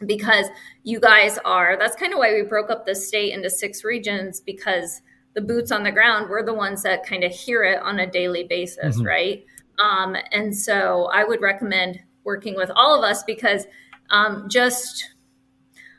because 0.06 0.46
you 0.82 0.98
guys 0.98 1.38
are 1.44 1.76
that's 1.78 1.96
kind 1.96 2.12
of 2.12 2.18
why 2.18 2.32
we 2.32 2.42
broke 2.42 2.70
up 2.70 2.84
the 2.84 2.94
state 2.94 3.32
into 3.32 3.48
six 3.48 3.84
regions 3.84 4.40
because 4.40 5.02
the 5.34 5.40
boots 5.40 5.70
on 5.70 5.82
the 5.82 5.92
ground 5.92 6.28
we're 6.28 6.44
the 6.44 6.54
ones 6.54 6.82
that 6.82 7.06
kind 7.06 7.24
of 7.24 7.32
hear 7.32 7.62
it 7.62 7.80
on 7.82 8.00
a 8.00 8.10
daily 8.10 8.44
basis 8.44 8.96
mm-hmm. 8.96 9.06
right 9.06 9.44
um, 9.78 10.16
and 10.32 10.54
so 10.56 11.08
i 11.12 11.24
would 11.24 11.40
recommend 11.40 12.00
working 12.24 12.56
with 12.56 12.70
all 12.74 12.96
of 12.96 13.04
us 13.04 13.22
because 13.22 13.66
um, 14.10 14.48
just 14.48 15.14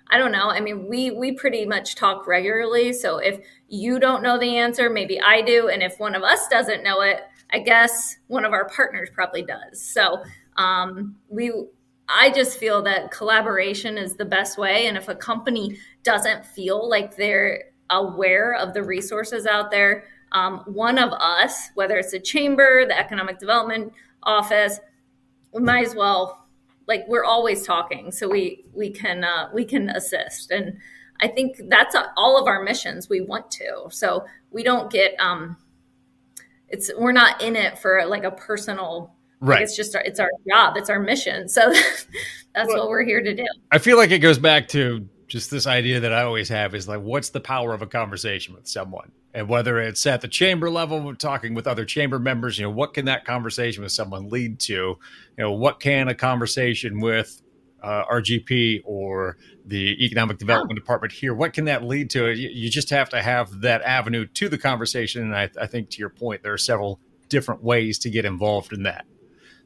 I 0.10 0.18
don't 0.18 0.32
know. 0.32 0.50
I 0.50 0.60
mean, 0.60 0.88
we 0.88 1.12
we 1.12 1.32
pretty 1.32 1.66
much 1.66 1.96
talk 1.96 2.28
regularly. 2.28 2.94
So 2.94 3.18
if 3.18 3.40
you 3.68 4.00
don't 4.00 4.22
know 4.22 4.38
the 4.38 4.58
answer, 4.58 4.90
maybe 4.90 5.20
I 5.20 5.42
do, 5.42 5.70
and 5.70 5.82
if 5.82 6.00
one 6.00 6.16
of 6.16 6.24
us 6.24 6.48
doesn't 6.48 6.84
know 6.84 7.02
it, 7.02 7.22
I 7.52 7.60
guess 7.60 8.18
one 8.28 8.46
of 8.46 8.54
our 8.54 8.70
partners 8.70 9.10
probably 9.14 9.44
does. 9.44 9.82
So 9.82 10.24
um, 10.58 11.16
we. 11.30 11.52
I 12.08 12.30
just 12.30 12.60
feel 12.60 12.84
that 12.84 13.10
collaboration 13.10 13.98
is 13.98 14.16
the 14.16 14.26
best 14.26 14.60
way. 14.60 14.86
And 14.86 14.96
if 14.96 15.08
a 15.08 15.16
company 15.16 15.80
doesn't 16.04 16.46
feel 16.46 16.88
like 16.88 17.16
they're 17.16 17.72
aware 17.90 18.54
of 18.54 18.76
the 18.76 18.84
resources 18.84 19.48
out 19.48 19.72
there, 19.72 20.04
um, 20.32 20.60
one 20.68 21.00
of 21.00 21.12
us, 21.14 21.72
whether 21.74 21.98
it's 21.98 22.14
a 22.14 22.20
chamber, 22.20 22.86
the 22.86 22.96
economic 22.96 23.40
development 23.40 23.92
office, 24.22 24.80
we 25.56 25.62
might 25.62 25.88
as 25.88 25.96
well 25.96 26.46
like 26.86 27.06
we're 27.08 27.24
always 27.24 27.66
talking 27.66 28.12
so 28.12 28.28
we 28.28 28.66
we 28.74 28.92
can 28.92 29.24
uh, 29.24 29.50
we 29.54 29.66
can 29.66 29.90
assist. 29.90 30.52
And 30.52 30.78
i 31.22 31.30
think 31.30 31.62
that's 31.70 31.96
a, 31.96 32.12
all 32.18 32.38
of 32.38 32.46
our 32.46 32.62
missions 32.62 33.10
we 33.10 33.22
want 33.22 33.50
to. 33.52 33.88
So 33.90 34.26
we 34.52 34.64
don't 34.64 34.92
get 34.92 35.16
um 35.20 35.58
it's 36.68 36.92
we're 36.98 37.14
not 37.14 37.42
in 37.42 37.56
it 37.56 37.80
for 37.80 38.06
like 38.06 38.26
a 38.26 38.32
personal 38.32 39.16
right. 39.40 39.56
like 39.56 39.64
it's 39.64 39.78
just 39.78 39.96
our, 39.96 40.02
it's 40.02 40.20
our 40.20 40.30
job 40.48 40.76
it's 40.76 40.90
our 40.90 41.00
mission. 41.00 41.48
So 41.48 41.72
that's 42.54 42.68
well, 42.68 42.80
what 42.80 42.90
we're 42.90 43.06
here 43.06 43.24
to 43.24 43.34
do. 43.34 43.46
I 43.72 43.78
feel 43.78 43.98
like 43.98 44.12
it 44.12 44.20
goes 44.20 44.38
back 44.38 44.68
to 44.70 45.08
just 45.28 45.50
this 45.50 45.68
idea 45.68 46.02
that 46.02 46.14
I 46.14 46.24
always 46.24 46.50
have 46.50 46.76
is 46.76 46.88
like, 46.88 47.02
what's 47.02 47.30
the 47.30 47.40
power 47.40 47.74
of 47.74 47.82
a 47.82 47.88
conversation 47.88 48.54
with 48.54 48.68
someone? 48.68 49.12
And 49.36 49.50
whether 49.50 49.80
it's 49.80 50.06
at 50.08 50.22
the 50.22 50.28
chamber 50.30 50.70
level, 50.70 51.14
talking 51.16 51.54
with 51.54 51.68
other 51.68 51.84
chamber 51.86 52.18
members, 52.18 52.58
you 52.58 52.64
know, 52.64 52.72
what 52.72 52.94
can 52.94 53.06
that 53.06 53.26
conversation 53.26 53.84
with 53.84 53.92
someone 53.92 54.30
lead 54.30 54.60
to? 54.62 54.74
You 54.74 54.98
know, 55.38 55.52
what 55.52 55.80
can 55.82 56.08
a 56.08 56.16
conversation 56.16 57.02
with 57.02 57.42
uh, 57.84 58.04
RGP 58.06 58.82
or 58.84 59.38
the 59.66 60.04
Economic 60.04 60.40
Development 60.40 60.78
Department 60.78 61.14
here, 61.14 61.36
what 61.36 61.54
can 61.54 61.66
that 61.66 61.84
lead 61.84 62.10
to? 62.12 62.32
You, 62.32 62.50
you, 62.50 62.70
just 62.70 62.90
have 62.90 63.10
to 63.10 63.22
have 63.22 63.62
that 63.62 63.84
avenue 63.84 64.26
to 64.26 64.50
the 64.50 64.58
conversation. 64.58 65.22
And 65.22 65.36
I, 65.36 65.50
I 65.62 65.68
think 65.68 65.92
to 65.92 66.00
your 66.00 66.10
point, 66.10 66.42
there 66.42 66.54
are 66.54 66.58
several 66.58 67.00
different 67.30 67.64
ways 67.64 68.00
to 68.00 68.10
get 68.10 68.26
involved 68.26 68.74
in 68.74 68.84
that. 68.84 69.06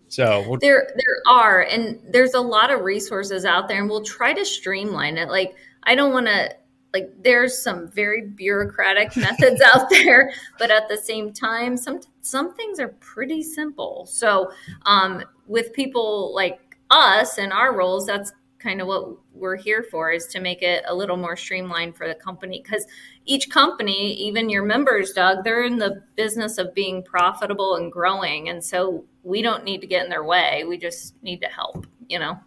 So 0.09 0.43
we'll- 0.47 0.59
there 0.59 0.89
there 0.95 1.33
are, 1.33 1.61
and 1.61 2.01
there's 2.11 2.33
a 2.33 2.41
lot 2.41 2.71
of 2.71 2.81
resources 2.81 3.45
out 3.45 3.67
there, 3.67 3.79
and 3.79 3.89
we'll 3.89 4.03
try 4.03 4.33
to 4.33 4.43
streamline 4.43 5.17
it. 5.17 5.29
Like 5.29 5.55
I 5.83 5.95
don't 5.95 6.11
want 6.11 6.25
to 6.25 6.55
like 6.93 7.11
there's 7.23 7.61
some 7.61 7.87
very 7.89 8.21
bureaucratic 8.27 9.15
methods 9.17 9.61
out 9.61 9.89
there 9.89 10.31
but 10.57 10.71
at 10.71 10.89
the 10.89 10.97
same 10.97 11.31
time 11.31 11.77
some 11.77 11.99
some 12.29 12.53
things 12.53 12.79
are 12.79 12.89
pretty 12.99 13.41
simple. 13.41 14.05
So 14.05 14.51
um, 14.85 15.23
with 15.47 15.73
people 15.73 16.33
like 16.33 16.77
us 16.91 17.37
and 17.37 17.51
our 17.51 17.75
roles 17.75 18.05
that's 18.05 18.31
kind 18.59 18.81
of 18.81 18.87
what 18.87 19.17
we're 19.33 19.55
here 19.55 19.85
for 19.89 20.11
is 20.11 20.27
to 20.27 20.39
make 20.39 20.61
it 20.61 20.83
a 20.87 20.93
little 20.93 21.15
more 21.15 21.35
streamlined 21.35 21.95
for 21.95 22.07
the 22.07 22.15
company. 22.15 22.61
Because 22.63 22.85
each 23.25 23.49
company 23.49 24.13
even 24.13 24.49
your 24.49 24.63
members 24.63 25.11
doug 25.13 25.43
they're 25.43 25.63
in 25.63 25.77
the 25.77 26.03
business 26.15 26.57
of 26.57 26.73
being 26.73 27.03
profitable 27.03 27.75
and 27.75 27.91
growing 27.91 28.49
and 28.49 28.63
so 28.63 29.05
we 29.23 29.41
don't 29.41 29.63
need 29.63 29.81
to 29.81 29.87
get 29.87 30.03
in 30.03 30.09
their 30.09 30.23
way. 30.23 30.63
We 30.67 30.77
just 30.77 31.15
need 31.23 31.41
to 31.41 31.47
help 31.47 31.87
you 32.07 32.19
know 32.19 32.39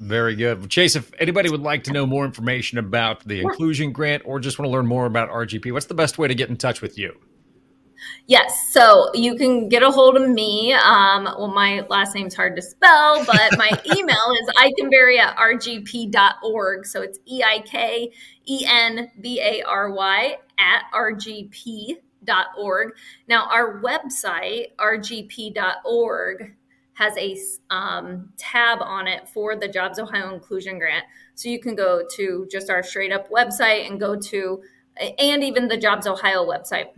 very 0.00 0.34
good. 0.34 0.58
Well, 0.58 0.68
Chase, 0.68 0.96
if 0.96 1.12
anybody 1.18 1.50
would 1.50 1.62
like 1.62 1.84
to 1.84 1.92
know 1.92 2.06
more 2.06 2.24
information 2.24 2.78
about 2.78 3.26
the 3.26 3.40
inclusion 3.40 3.92
grant 3.92 4.22
or 4.26 4.40
just 4.40 4.58
want 4.58 4.66
to 4.66 4.72
learn 4.72 4.86
more 4.86 5.06
about 5.06 5.30
RGP, 5.30 5.72
what's 5.72 5.86
the 5.86 5.94
best 5.94 6.18
way 6.18 6.28
to 6.28 6.34
get 6.34 6.48
in 6.48 6.56
touch 6.56 6.80
with 6.80 6.98
you? 6.98 7.16
Yes, 8.26 8.70
so 8.70 9.10
you 9.14 9.36
can 9.36 9.68
get 9.68 9.82
a 9.82 9.90
hold 9.90 10.16
of 10.16 10.28
me. 10.28 10.72
Um, 10.72 11.24
well, 11.24 11.48
my 11.48 11.84
last 11.88 12.14
name's 12.14 12.34
hard 12.34 12.56
to 12.56 12.62
spell, 12.62 13.24
but 13.24 13.56
my 13.58 13.68
email 13.96 14.32
is 14.40 14.50
eikenbary 14.56 15.18
at 15.18 15.36
rgp.org. 15.36 16.86
So 16.86 17.02
it's 17.02 17.18
E 17.26 17.42
I 17.42 17.60
K 17.60 18.12
E 18.46 18.64
N 18.66 19.10
B 19.20 19.40
A 19.40 19.62
R 19.62 19.90
Y 19.92 20.38
at 20.58 20.82
rgp.org. 20.94 22.92
Now, 23.28 23.48
our 23.50 23.80
website, 23.82 24.74
rgp.org, 24.78 26.56
has 26.94 27.16
a 27.16 27.36
um, 27.74 28.32
tab 28.36 28.78
on 28.80 29.06
it 29.06 29.28
for 29.28 29.56
the 29.56 29.68
Jobs 29.68 29.98
Ohio 29.98 30.32
Inclusion 30.32 30.78
Grant. 30.78 31.04
So 31.34 31.48
you 31.48 31.60
can 31.60 31.74
go 31.74 32.02
to 32.16 32.48
just 32.50 32.70
our 32.70 32.82
straight 32.82 33.12
up 33.12 33.30
website 33.30 33.88
and 33.88 33.98
go 33.98 34.16
to, 34.16 34.62
and 35.18 35.42
even 35.42 35.68
the 35.68 35.76
Jobs 35.76 36.06
Ohio 36.06 36.46
website 36.46 36.88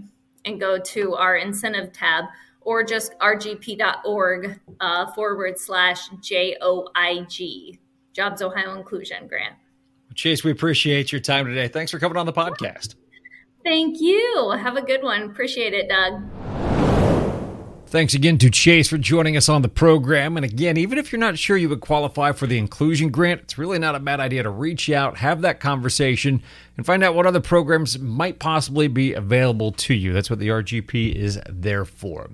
and 0.45 0.61
go 0.61 0.79
to 0.79 1.15
our 1.15 1.37
incentive 1.37 1.93
tab 1.93 2.25
or 2.61 2.83
just 2.83 3.19
rgp.org 3.21 4.61
uh, 4.81 5.13
forward 5.13 5.59
slash 5.59 6.09
JOIG, 6.21 7.79
Jobs 8.13 8.43
Ohio 8.43 8.77
Inclusion 8.77 9.29
Grant. 9.29 9.55
Chase, 10.15 10.43
we 10.43 10.51
appreciate 10.51 11.13
your 11.13 11.21
time 11.21 11.47
today. 11.47 11.69
Thanks 11.69 11.91
for 11.91 11.99
coming 11.99 12.17
on 12.17 12.27
the 12.27 12.33
podcast. 12.33 12.95
Thank 13.65 14.01
you. 14.01 14.55
Have 14.59 14.77
a 14.77 14.83
good 14.83 15.03
one. 15.03 15.25
Appreciate 15.25 15.75
it, 15.75 15.89
Doug. 15.89 16.56
Thanks 17.97 18.13
again 18.13 18.37
to 18.37 18.51
Chase 18.51 18.89
for 18.89 18.99
joining 18.99 19.39
us 19.39 19.49
on 19.49 19.63
the 19.63 19.71
program. 19.71 20.37
And 20.37 20.45
again, 20.45 20.77
even 20.77 20.99
if 20.99 21.11
you're 21.11 21.19
not 21.19 21.39
sure 21.39 21.57
you 21.57 21.71
would 21.71 21.81
qualify 21.81 22.33
for 22.33 22.47
the 22.47 22.59
inclusion 22.59 23.09
grant, 23.09 23.41
it's 23.41 23.57
really 23.57 23.79
not 23.79 23.95
a 23.95 24.01
bad 24.01 24.21
idea 24.21 24.43
to 24.43 24.51
reach 24.51 24.91
out, 24.91 25.17
have 25.17 25.41
that 25.41 25.61
conversation, 25.61 26.43
and 26.77 26.85
find 26.85 27.03
out 27.03 27.15
what 27.15 27.27
other 27.27 27.41
programs 27.41 27.99
might 27.99 28.39
possibly 28.39 28.87
be 28.87 29.15
available 29.15 29.73
to 29.73 29.95
you. 29.95 30.13
That's 30.13 30.29
what 30.29 30.39
the 30.39 30.49
RGP 30.49 31.15
is 31.15 31.41
there 31.49 31.85
for. 31.85 32.29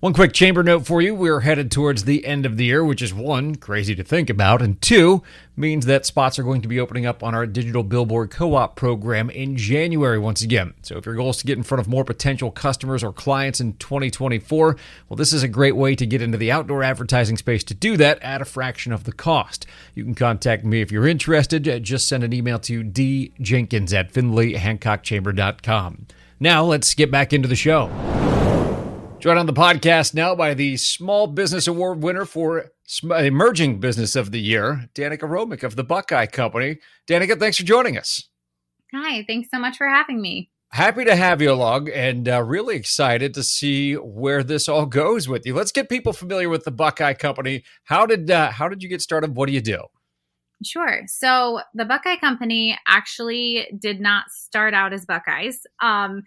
One 0.00 0.12
quick 0.12 0.32
chamber 0.32 0.62
note 0.62 0.86
for 0.86 1.02
you 1.02 1.14
we're 1.14 1.40
headed 1.40 1.72
towards 1.72 2.04
the 2.04 2.24
end 2.24 2.46
of 2.46 2.56
the 2.56 2.66
year, 2.66 2.84
which 2.84 3.02
is 3.02 3.12
one, 3.12 3.56
crazy 3.56 3.96
to 3.96 4.04
think 4.04 4.30
about, 4.30 4.62
and 4.62 4.80
two, 4.80 5.24
means 5.56 5.86
that 5.86 6.06
spots 6.06 6.38
are 6.38 6.44
going 6.44 6.62
to 6.62 6.68
be 6.68 6.78
opening 6.78 7.04
up 7.04 7.24
on 7.24 7.34
our 7.34 7.44
digital 7.44 7.82
billboard 7.82 8.30
co 8.30 8.54
op 8.54 8.76
program 8.76 9.28
in 9.30 9.56
January 9.56 10.18
once 10.18 10.42
again. 10.42 10.74
So 10.82 10.96
if 10.96 11.06
your 11.06 11.16
goal 11.16 11.30
is 11.30 11.38
to 11.38 11.46
get 11.46 11.58
in 11.58 11.64
front 11.64 11.80
of 11.80 11.88
more 11.88 12.04
potential 12.04 12.52
customers 12.52 13.02
or 13.02 13.12
clients 13.12 13.60
in 13.60 13.72
2024, 13.74 14.76
well, 15.08 15.16
this 15.16 15.32
is 15.32 15.42
a 15.42 15.48
great 15.48 15.76
way 15.76 15.94
to 15.94 16.06
get 16.06 16.20
into 16.20 16.36
the 16.36 16.52
outdoor 16.52 16.82
advertising 16.82 17.36
space 17.36 17.64
to 17.64 17.74
do 17.74 17.96
that 17.96 18.22
at 18.22 18.42
a 18.42 18.44
fraction 18.44 18.92
of 18.92 19.04
the 19.04 19.12
cost. 19.12 19.66
You 19.94 20.04
can 20.04 20.14
contact 20.14 20.64
me 20.64 20.80
if 20.80 20.92
you're 20.92 21.06
interested. 21.06 21.66
Uh, 21.66 21.78
just 21.78 22.08
send 22.08 22.24
an 22.24 22.32
email 22.32 22.58
to 22.60 22.84
djenkins 22.84 23.94
at 23.94 24.12
findlayhancockchamber.com. 24.12 26.06
Now 26.40 26.64
let's 26.64 26.94
get 26.94 27.10
back 27.10 27.32
into 27.32 27.48
the 27.48 27.56
show. 27.56 27.88
Joined 29.18 29.38
on 29.40 29.46
the 29.46 29.52
podcast 29.52 30.14
now 30.14 30.36
by 30.36 30.54
the 30.54 30.76
Small 30.76 31.26
Business 31.26 31.66
Award 31.66 32.02
winner 32.02 32.24
for 32.24 32.70
Emerging 33.02 33.80
Business 33.80 34.14
of 34.14 34.30
the 34.30 34.40
Year, 34.40 34.88
Danika 34.94 35.22
Romick 35.22 35.64
of 35.64 35.74
the 35.74 35.82
Buckeye 35.82 36.26
Company. 36.26 36.78
Danika, 37.08 37.38
thanks 37.38 37.56
for 37.56 37.64
joining 37.64 37.98
us. 37.98 38.28
Hi, 38.94 39.24
thanks 39.26 39.48
so 39.52 39.58
much 39.58 39.76
for 39.76 39.88
having 39.88 40.22
me. 40.22 40.50
Happy 40.70 41.04
to 41.04 41.16
have 41.16 41.40
you 41.40 41.50
along 41.50 41.88
and 41.88 42.28
uh, 42.28 42.42
really 42.42 42.76
excited 42.76 43.32
to 43.34 43.42
see 43.42 43.94
where 43.94 44.42
this 44.42 44.68
all 44.68 44.84
goes 44.84 45.26
with 45.26 45.46
you. 45.46 45.54
Let's 45.54 45.72
get 45.72 45.88
people 45.88 46.12
familiar 46.12 46.50
with 46.50 46.64
the 46.64 46.70
Buckeye 46.70 47.14
Company. 47.14 47.64
How 47.84 48.04
did 48.04 48.30
uh, 48.30 48.50
how 48.50 48.68
did 48.68 48.82
you 48.82 48.88
get 48.88 49.00
started? 49.00 49.34
What 49.34 49.46
do 49.46 49.54
you 49.54 49.62
do? 49.62 49.82
Sure. 50.62 51.02
So 51.06 51.60
the 51.74 51.84
Buckeye 51.84 52.16
Company 52.16 52.78
actually 52.86 53.68
did 53.78 54.00
not 54.00 54.30
start 54.30 54.74
out 54.74 54.92
as 54.92 55.06
Buckeyes. 55.06 55.66
Um, 55.80 56.24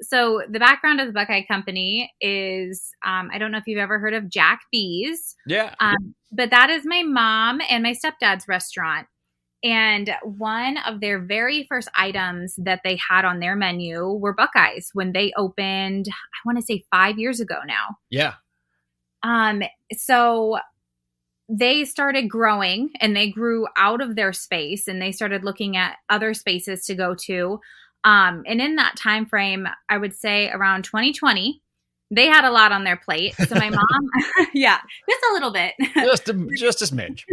so 0.00 0.42
the 0.50 0.58
background 0.58 1.00
of 1.00 1.06
the 1.06 1.12
Buckeye 1.12 1.44
Company 1.46 2.12
is 2.20 2.90
um, 3.04 3.30
I 3.32 3.38
don't 3.38 3.52
know 3.52 3.58
if 3.58 3.64
you've 3.66 3.78
ever 3.78 3.98
heard 3.98 4.14
of 4.14 4.28
Jack 4.28 4.62
B's. 4.72 5.36
Yeah. 5.46 5.74
Um, 5.80 6.14
but 6.32 6.50
that 6.50 6.70
is 6.70 6.82
my 6.84 7.02
mom 7.02 7.60
and 7.68 7.82
my 7.82 7.94
stepdad's 7.94 8.48
restaurant. 8.48 9.06
And 9.64 10.14
one 10.22 10.76
of 10.86 11.00
their 11.00 11.18
very 11.18 11.64
first 11.68 11.88
items 11.96 12.54
that 12.58 12.82
they 12.84 12.98
had 13.08 13.24
on 13.24 13.40
their 13.40 13.56
menu 13.56 14.06
were 14.12 14.34
Buckeyes 14.34 14.90
when 14.92 15.12
they 15.12 15.32
opened, 15.38 16.06
I 16.08 16.38
want 16.44 16.58
to 16.58 16.62
say 16.62 16.84
five 16.90 17.18
years 17.18 17.40
ago 17.40 17.56
now. 17.66 17.96
Yeah. 18.10 18.34
Um, 19.22 19.62
so 19.96 20.58
they 21.48 21.84
started 21.84 22.28
growing 22.28 22.90
and 23.00 23.16
they 23.16 23.30
grew 23.30 23.66
out 23.76 24.02
of 24.02 24.16
their 24.16 24.34
space 24.34 24.86
and 24.86 25.00
they 25.00 25.12
started 25.12 25.44
looking 25.44 25.76
at 25.76 25.96
other 26.10 26.34
spaces 26.34 26.84
to 26.86 26.94
go 26.94 27.14
to. 27.14 27.58
Um, 28.04 28.42
and 28.46 28.60
in 28.60 28.76
that 28.76 28.96
time 28.96 29.24
frame, 29.24 29.66
I 29.88 29.96
would 29.96 30.14
say 30.14 30.50
around 30.50 30.84
2020, 30.84 31.62
they 32.10 32.26
had 32.26 32.44
a 32.44 32.50
lot 32.50 32.72
on 32.72 32.84
their 32.84 32.96
plate. 32.96 33.34
So 33.34 33.54
my 33.54 33.70
mom, 33.70 34.10
yeah, 34.54 34.78
just 35.08 35.24
a 35.30 35.32
little 35.32 35.52
bit, 35.52 35.74
just 35.94 36.28
a, 36.28 36.48
just 36.56 36.82
a 36.82 36.84
smidge, 36.84 37.24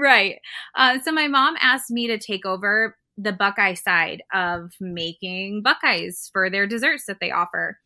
right? 0.00 0.38
Uh, 0.76 0.98
so 1.00 1.12
my 1.12 1.28
mom 1.28 1.56
asked 1.60 1.90
me 1.90 2.06
to 2.06 2.18
take 2.18 2.46
over 2.46 2.96
the 3.16 3.32
Buckeye 3.32 3.74
side 3.74 4.22
of 4.32 4.72
making 4.80 5.62
Buckeyes 5.62 6.30
for 6.32 6.48
their 6.48 6.66
desserts 6.66 7.04
that 7.06 7.18
they 7.20 7.30
offer. 7.30 7.78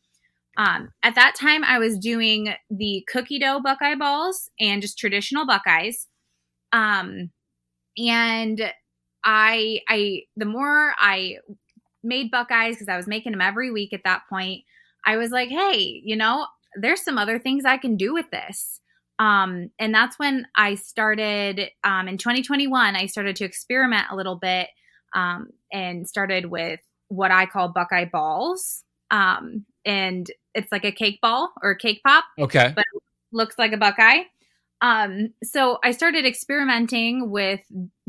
Um, 0.56 0.90
at 1.02 1.16
that 1.16 1.34
time, 1.34 1.64
I 1.64 1.78
was 1.78 1.98
doing 1.98 2.54
the 2.70 3.04
cookie 3.10 3.40
dough 3.40 3.60
Buckeye 3.60 3.96
balls 3.96 4.48
and 4.60 4.80
just 4.80 4.98
traditional 4.98 5.46
Buckeyes. 5.46 6.06
Um, 6.72 7.30
and 7.98 8.72
I, 9.24 9.80
I, 9.88 10.22
the 10.36 10.44
more 10.44 10.92
I 10.98 11.38
made 12.04 12.30
Buckeyes 12.30 12.76
because 12.76 12.88
I 12.88 12.96
was 12.96 13.08
making 13.08 13.32
them 13.32 13.40
every 13.40 13.72
week 13.72 13.92
at 13.92 14.04
that 14.04 14.22
point. 14.28 14.62
I 15.06 15.16
was 15.16 15.30
like, 15.30 15.48
hey, 15.48 16.00
you 16.04 16.16
know, 16.16 16.46
there's 16.80 17.02
some 17.02 17.18
other 17.18 17.38
things 17.38 17.64
I 17.64 17.78
can 17.78 17.96
do 17.96 18.12
with 18.12 18.30
this. 18.30 18.80
Um, 19.18 19.70
and 19.78 19.94
that's 19.94 20.18
when 20.18 20.46
I 20.56 20.74
started 20.74 21.70
um, 21.84 22.08
in 22.08 22.18
2021. 22.18 22.96
I 22.96 23.06
started 23.06 23.36
to 23.36 23.44
experiment 23.44 24.06
a 24.10 24.16
little 24.16 24.36
bit 24.36 24.68
um, 25.14 25.48
and 25.72 26.08
started 26.08 26.46
with 26.46 26.80
what 27.08 27.30
I 27.30 27.46
call 27.46 27.68
Buckeye 27.68 28.06
balls. 28.06 28.82
Um, 29.10 29.64
and 29.84 30.26
it's 30.54 30.72
like 30.72 30.84
a 30.84 30.92
cake 30.92 31.20
ball 31.20 31.52
or 31.62 31.70
a 31.70 31.78
cake 31.78 32.00
pop. 32.04 32.24
Okay. 32.38 32.72
But 32.74 32.84
looks 33.32 33.58
like 33.58 33.72
a 33.72 33.76
Buckeye. 33.76 34.24
Um, 34.80 35.32
so 35.42 35.78
I 35.84 35.92
started 35.92 36.26
experimenting 36.26 37.30
with 37.30 37.60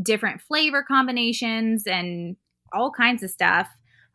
different 0.01 0.41
flavor 0.41 0.83
combinations 0.83 1.85
and 1.87 2.35
all 2.73 2.91
kinds 2.91 3.23
of 3.23 3.29
stuff. 3.29 3.67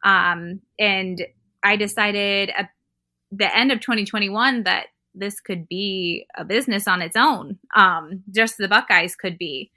Um, 0.05 0.61
and 0.79 1.25
I 1.65 1.77
decided 1.77 2.51
at 2.57 2.71
the 3.31 3.57
end 3.57 3.73
of 3.73 3.81
2021 3.81 4.65
that 4.65 4.87
this 5.15 5.41
could 5.41 5.69
be 5.69 6.27
a 6.37 6.45
business 6.45 6.87
on 6.87 7.03
its 7.03 7.17
own. 7.17 7.59
Um, 7.75 8.23
just 8.31 8.57
the 8.59 8.69
Buckeyes 8.69 9.17
could 9.17 9.39
be. 9.39 9.71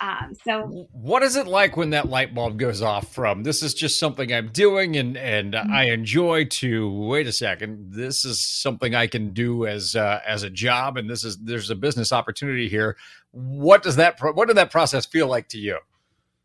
Um, 0.00 0.34
so 0.44 0.88
what 0.90 1.22
is 1.22 1.36
it 1.36 1.46
like 1.46 1.76
when 1.76 1.90
that 1.90 2.08
light 2.08 2.34
bulb 2.34 2.58
goes 2.58 2.82
off 2.82 3.14
from 3.14 3.44
this 3.44 3.62
is 3.62 3.74
just 3.74 4.00
something 4.00 4.32
I'm 4.32 4.48
doing 4.48 4.96
and 4.96 5.16
and 5.16 5.54
mm-hmm. 5.54 5.72
I 5.72 5.84
enjoy 5.90 6.46
to 6.46 6.90
wait 6.90 7.28
a 7.28 7.32
second 7.32 7.92
this 7.92 8.24
is 8.24 8.44
something 8.44 8.96
I 8.96 9.06
can 9.06 9.32
do 9.32 9.68
as 9.68 9.94
uh, 9.94 10.18
as 10.26 10.42
a 10.42 10.50
job 10.50 10.96
and 10.96 11.08
this 11.08 11.22
is 11.22 11.38
there's 11.38 11.70
a 11.70 11.76
business 11.76 12.10
opportunity 12.10 12.68
here 12.68 12.96
what 13.30 13.84
does 13.84 13.94
that 13.94 14.18
pro- 14.18 14.32
what 14.32 14.48
did 14.48 14.56
that 14.56 14.72
process 14.72 15.06
feel 15.06 15.28
like 15.28 15.46
to 15.50 15.58
you 15.58 15.78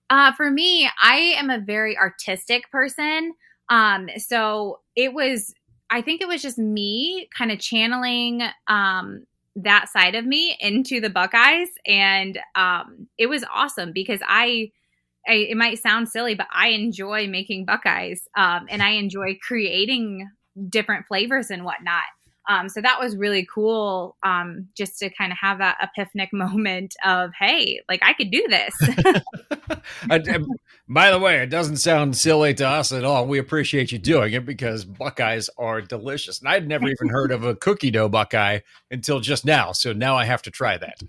uh, 0.10 0.32
for 0.32 0.50
me, 0.50 0.90
I 1.02 1.36
am 1.38 1.50
a 1.50 1.60
very 1.60 1.98
artistic 1.98 2.70
person. 2.72 3.34
Um, 3.70 4.10
so 4.18 4.80
it 4.96 5.14
was, 5.14 5.54
I 5.90 6.02
think 6.02 6.22
it 6.22 6.28
was 6.28 6.42
just 6.42 6.58
me 6.58 7.28
kind 7.36 7.52
of 7.52 7.60
channeling 7.60 8.44
um, 8.68 9.26
that 9.56 9.90
side 9.90 10.16
of 10.16 10.26
me 10.26 10.56
into 10.60 11.02
the 11.02 11.10
Buckeyes. 11.10 11.70
And 11.86 12.40
um, 12.56 13.08
it 13.18 13.28
was 13.28 13.44
awesome 13.54 13.92
because 13.94 14.20
I, 14.28 14.72
I, 15.28 15.34
it 15.34 15.58
might 15.58 15.80
sound 15.80 16.10
silly, 16.10 16.36
but 16.36 16.48
I 16.54 16.70
enjoy 16.70 17.28
making 17.28 17.66
Buckeyes 17.66 18.28
um, 18.38 18.68
and 18.70 18.82
I 18.82 18.92
enjoy 18.92 19.38
creating 19.42 20.30
different 20.70 21.08
flavors 21.08 21.50
and 21.50 21.64
whatnot. 21.64 22.04
Um, 22.50 22.68
so 22.68 22.82
that 22.82 23.00
was 23.00 23.16
really 23.16 23.48
cool 23.54 24.18
um, 24.24 24.68
just 24.76 24.98
to 25.00 25.12
kind 25.12 25.32
of 25.32 25.38
have 25.38 25.60
that 25.60 25.78
epiphanic 25.82 26.30
moment 26.34 26.96
of, 27.06 27.30
hey, 27.40 27.80
like 27.88 28.02
I 28.04 28.14
could 28.14 28.32
do 28.32 28.46
this. 28.50 28.76
by 30.90 31.12
the 31.12 31.20
way, 31.20 31.44
it 31.44 31.52
doesn't 31.52 31.78
sound 31.78 32.18
silly 32.18 32.56
to 32.56 32.68
us 32.68 32.92
at 32.92 33.06
all. 33.06 33.28
We 33.28 33.38
appreciate 33.38 33.92
you 33.92 34.00
doing 34.00 34.34
it 34.34 34.48
because 34.48 34.84
Buckeyes 34.84 35.50
are 35.60 35.80
delicious. 35.80 36.40
And 36.40 36.50
I'd 36.50 36.68
never 36.68 36.88
even 36.90 37.10
heard 37.10 37.32
of 37.32 37.44
a 37.44 37.56
cookie 37.70 37.92
dough 37.92 38.10
Buckeye 38.10 38.62
until 38.90 39.20
just 39.20 39.46
now. 39.46 39.72
So 39.72 39.94
now 39.94 40.18
I 40.18 40.26
have 40.26 40.42
to 40.42 40.52
try 40.52 40.78
that. 40.80 41.02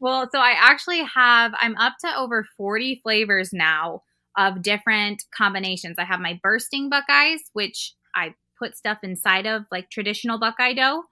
Well, 0.00 0.26
so 0.32 0.38
I 0.38 0.54
actually 0.56 1.02
have, 1.02 1.52
I'm 1.60 1.76
up 1.76 1.94
to 2.00 2.16
over 2.16 2.46
40 2.56 3.00
flavors 3.02 3.52
now 3.52 4.04
of 4.38 4.62
different 4.62 5.24
combinations. 5.36 5.96
I 5.98 6.04
have 6.04 6.20
my 6.20 6.40
bursting 6.42 6.88
Buckeyes, 6.88 7.42
which 7.52 7.94
I 8.14 8.34
put 8.58 8.76
stuff 8.76 8.98
inside 9.02 9.46
of 9.46 9.64
like 9.70 9.90
traditional 9.90 10.38
Buckeye 10.38 10.74
dough, 10.74 11.02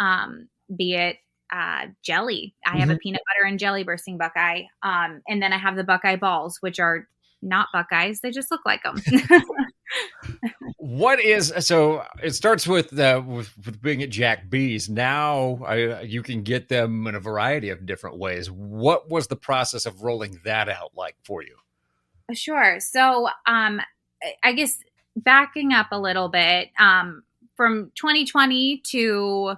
um, 0.00 0.48
be 0.74 0.94
it 0.94 1.16
uh, 1.52 1.86
jelly. 2.02 2.54
I 2.66 2.78
have 2.78 2.88
mm-hmm. 2.88 2.90
a 2.92 2.98
peanut 2.98 3.22
butter 3.26 3.46
and 3.46 3.58
jelly 3.58 3.84
bursting 3.84 4.18
Buckeye. 4.18 4.62
Um, 4.82 5.22
and 5.28 5.42
then 5.42 5.52
I 5.52 5.58
have 5.58 5.76
the 5.76 5.84
Buckeye 5.84 6.16
balls, 6.16 6.58
which 6.60 6.80
are 6.80 7.06
not 7.42 7.68
Buckeyes. 7.72 8.20
They 8.20 8.30
just 8.30 8.50
look 8.50 8.62
like 8.64 8.82
them. 8.82 9.00
what 10.78 11.20
is 11.20 11.52
so? 11.60 12.02
It 12.22 12.34
starts 12.34 12.66
with, 12.66 12.98
uh, 12.98 13.22
with, 13.24 13.52
with 13.64 13.80
being 13.82 14.02
at 14.02 14.10
Jack 14.10 14.48
B's. 14.48 14.88
Now 14.88 15.60
I, 15.66 16.00
you 16.00 16.22
can 16.22 16.42
get 16.42 16.68
them 16.68 17.06
in 17.06 17.14
a 17.14 17.20
variety 17.20 17.68
of 17.68 17.86
different 17.86 18.18
ways. 18.18 18.50
What 18.50 19.10
was 19.10 19.26
the 19.26 19.36
process 19.36 19.86
of 19.86 20.02
rolling 20.02 20.40
that 20.44 20.68
out 20.68 20.92
like 20.96 21.16
for 21.22 21.42
you? 21.42 21.56
Sure. 22.32 22.80
So, 22.80 23.28
um, 23.46 23.80
I 24.42 24.54
guess 24.54 24.78
backing 25.16 25.72
up 25.72 25.88
a 25.92 25.98
little 25.98 26.28
bit, 26.28 26.70
um, 26.78 27.22
from 27.56 27.92
2020 27.94 28.78
to 28.78 29.54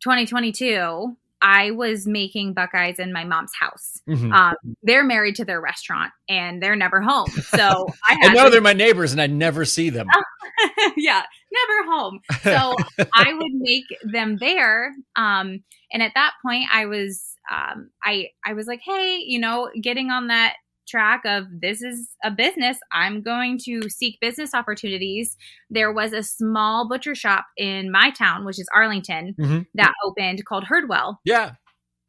2022, 0.00 1.16
I 1.42 1.72
was 1.72 2.06
making 2.06 2.54
Buckeyes 2.54 3.00
in 3.00 3.12
my 3.12 3.24
mom's 3.24 3.52
house. 3.58 4.00
Mm-hmm. 4.08 4.32
Um, 4.32 4.54
they're 4.82 5.04
married 5.04 5.36
to 5.36 5.44
their 5.44 5.60
restaurant 5.60 6.12
and 6.28 6.62
they're 6.62 6.76
never 6.76 7.00
home. 7.00 7.28
So 7.42 7.88
I, 8.08 8.16
I 8.22 8.32
know 8.32 8.44
to- 8.44 8.50
they're 8.50 8.60
my 8.60 8.72
neighbors 8.72 9.12
and 9.12 9.20
I 9.20 9.26
never 9.26 9.64
see 9.64 9.90
them. 9.90 10.06
yeah, 10.96 11.22
never 11.52 11.90
home. 11.90 12.20
So 12.42 12.76
I 13.14 13.34
would 13.34 13.52
make 13.52 13.84
them 14.04 14.38
there. 14.38 14.94
Um, 15.16 15.64
and 15.92 16.02
at 16.02 16.12
that 16.14 16.34
point, 16.44 16.66
I 16.72 16.86
was, 16.86 17.36
um, 17.50 17.90
I, 18.02 18.30
I 18.46 18.54
was 18.54 18.66
like, 18.66 18.80
hey, 18.82 19.18
you 19.24 19.38
know, 19.38 19.68
getting 19.80 20.10
on 20.10 20.28
that 20.28 20.54
track 20.86 21.22
of 21.24 21.44
this 21.50 21.82
is 21.82 22.10
a 22.24 22.30
business. 22.30 22.78
I'm 22.92 23.22
going 23.22 23.58
to 23.64 23.88
seek 23.88 24.20
business 24.20 24.54
opportunities. 24.54 25.36
There 25.70 25.92
was 25.92 26.12
a 26.12 26.22
small 26.22 26.88
butcher 26.88 27.14
shop 27.14 27.46
in 27.56 27.90
my 27.90 28.10
town, 28.10 28.44
which 28.44 28.58
is 28.58 28.68
Arlington, 28.74 29.34
mm-hmm. 29.38 29.60
that 29.74 29.94
opened 30.04 30.44
called 30.44 30.64
Herdwell. 30.64 31.16
Yeah. 31.24 31.52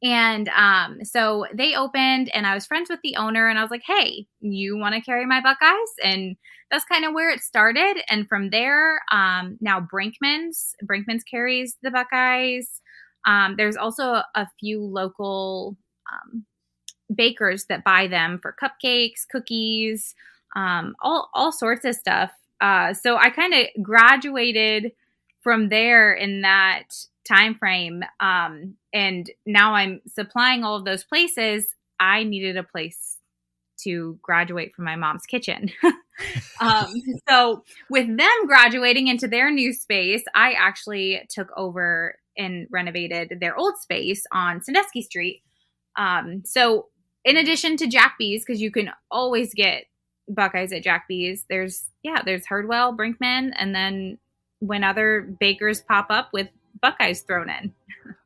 And 0.04 0.50
um, 0.50 1.06
so 1.06 1.46
they 1.54 1.76
opened, 1.76 2.30
and 2.34 2.46
I 2.46 2.56
was 2.56 2.66
friends 2.66 2.90
with 2.90 3.00
the 3.04 3.16
owner, 3.16 3.48
and 3.48 3.58
I 3.58 3.62
was 3.62 3.72
like, 3.72 3.84
"Hey, 3.88 4.28
you 4.42 4.78
want 4.78 4.96
to 4.96 5.02
carry 5.02 5.26
my 5.26 5.40
Buckeyes?" 5.40 5.94
And 6.04 6.36
that's 6.70 6.84
kind 6.84 7.06
of 7.06 7.14
where 7.14 7.30
it 7.30 7.40
started. 7.40 8.04
And 8.10 8.28
from 8.28 8.50
there, 8.50 9.00
um, 9.12 9.58
now 9.62 9.80
Brinkman's 9.80 10.76
Brinkman's 10.84 11.24
carries 11.24 11.78
the 11.84 11.92
Buckeyes. 11.92 12.82
Um, 13.26 13.56
there's 13.58 13.78
also 13.78 14.22
a 14.36 14.48
few 14.60 14.84
local 14.84 15.78
um, 16.12 16.46
bakers 17.14 17.66
that 17.66 17.84
buy 17.84 18.08
them 18.08 18.40
for 18.42 18.56
cupcakes, 18.62 19.28
cookies, 19.30 20.16
um, 20.56 20.96
all 21.02 21.30
all 21.34 21.52
sorts 21.52 21.86
of 21.86 21.96
stuff. 21.96 22.32
Uh, 22.62 22.94
so 22.94 23.18
I 23.18 23.30
kind 23.30 23.54
of 23.54 23.68
graduated 23.82 24.94
from 25.42 25.70
there 25.70 26.14
in 26.14 26.42
that 26.42 26.84
time 27.28 27.56
frame, 27.56 28.04
um, 28.20 28.76
and 28.94 29.30
now 29.46 29.74
I'm 29.74 30.02
supplying 30.08 30.64
all 30.64 30.76
of 30.76 30.86
those 30.86 31.04
places. 31.04 31.76
I 32.00 32.24
needed 32.24 32.58
a 32.58 32.64
place 32.64 33.18
to 33.84 34.18
graduate 34.22 34.74
from 34.74 34.86
my 34.86 34.96
mom's 34.96 35.26
kitchen. 35.26 35.72
um, 36.60 36.94
so 37.28 37.64
with 37.90 38.08
them 38.08 38.48
graduating 38.48 39.08
into 39.08 39.28
their 39.28 39.52
new 39.52 39.74
space, 39.74 40.24
I 40.36 40.54
actually 40.54 41.22
took 41.30 41.50
over 41.58 42.16
and 42.38 42.68
renovated 42.72 43.38
their 43.40 43.58
old 43.58 43.78
space 43.78 44.24
on 44.32 44.62
Sandusky 44.62 45.02
Street. 45.02 45.42
Um, 45.96 46.44
so 46.46 46.88
in 47.26 47.38
addition 47.38 47.78
to 47.78 47.88
Jack 47.88 48.16
B's, 48.18 48.44
because 48.46 48.62
you 48.62 48.72
can 48.72 48.92
always 49.10 49.54
get 49.54 49.86
Buckeyes 50.28 50.72
at 50.72 50.84
Jack 50.84 51.08
B's, 51.08 51.46
there's 51.50 51.90
yeah, 52.04 52.22
there's 52.24 52.46
Herdwell, 52.46 52.98
Brinkman, 52.98 53.52
and 53.56 53.74
then 53.74 54.18
when 54.60 54.84
other 54.84 55.22
bakers 55.40 55.82
pop 55.82 56.08
up 56.10 56.30
with 56.34 56.48
Buckeyes 56.82 57.22
thrown 57.22 57.50
in. 57.50 57.74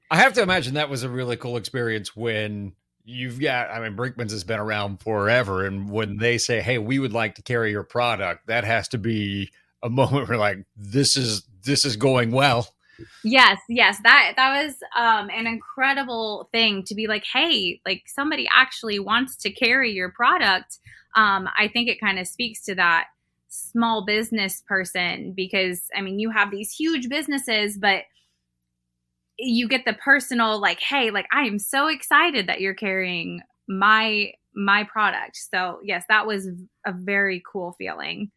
I 0.09 0.17
have 0.17 0.33
to 0.33 0.41
imagine 0.41 0.75
that 0.75 0.89
was 0.89 1.03
a 1.03 1.09
really 1.09 1.37
cool 1.37 1.57
experience 1.57 2.15
when 2.15 2.73
you've 3.09 3.39
got 3.39 3.69
i 3.69 3.79
mean 3.79 3.95
brinkman's 3.95 4.33
has 4.33 4.43
been 4.43 4.59
around 4.59 5.01
forever 5.01 5.65
and 5.65 5.89
when 5.89 6.17
they 6.17 6.37
say 6.37 6.59
hey 6.59 6.77
we 6.77 6.99
would 6.99 7.13
like 7.13 7.35
to 7.35 7.41
carry 7.41 7.71
your 7.71 7.83
product 7.83 8.45
that 8.47 8.65
has 8.65 8.89
to 8.89 8.97
be 8.97 9.49
a 9.81 9.89
moment 9.89 10.27
where 10.27 10.37
like 10.37 10.57
this 10.75 11.15
is 11.15 11.47
this 11.63 11.85
is 11.85 11.95
going 11.95 12.31
well 12.31 12.67
yes 13.23 13.59
yes 13.69 13.99
that 14.03 14.33
that 14.35 14.63
was 14.63 14.75
um 14.95 15.29
an 15.29 15.47
incredible 15.47 16.49
thing 16.51 16.83
to 16.83 16.95
be 16.95 17.07
like 17.07 17.23
hey 17.31 17.79
like 17.85 18.03
somebody 18.07 18.47
actually 18.53 18.99
wants 18.99 19.35
to 19.35 19.51
carry 19.51 19.91
your 19.91 20.09
product. 20.11 20.79
Um 21.15 21.47
i 21.57 21.67
think 21.67 21.89
it 21.89 21.99
kind 21.99 22.19
of 22.19 22.27
speaks 22.27 22.63
to 22.65 22.75
that 22.75 23.07
small 23.49 24.05
business 24.05 24.61
person 24.67 25.33
because 25.35 25.83
i 25.95 26.01
mean 26.01 26.19
you 26.19 26.29
have 26.29 26.51
these 26.51 26.71
huge 26.71 27.09
businesses 27.09 27.77
but 27.77 28.03
you 29.39 29.67
get 29.67 29.85
the 29.85 29.93
personal 29.93 30.59
like 30.59 30.79
hey 30.79 31.11
like 31.11 31.27
i 31.31 31.43
am 31.43 31.59
so 31.59 31.87
excited 31.87 32.47
that 32.47 32.59
you're 32.59 32.73
carrying 32.73 33.41
my 33.67 34.31
my 34.55 34.83
product. 34.85 35.37
So 35.53 35.79
yes 35.83 36.03
that 36.09 36.25
was 36.25 36.47
a 36.85 36.91
very 36.91 37.41
cool 37.51 37.75
feeling 37.77 38.31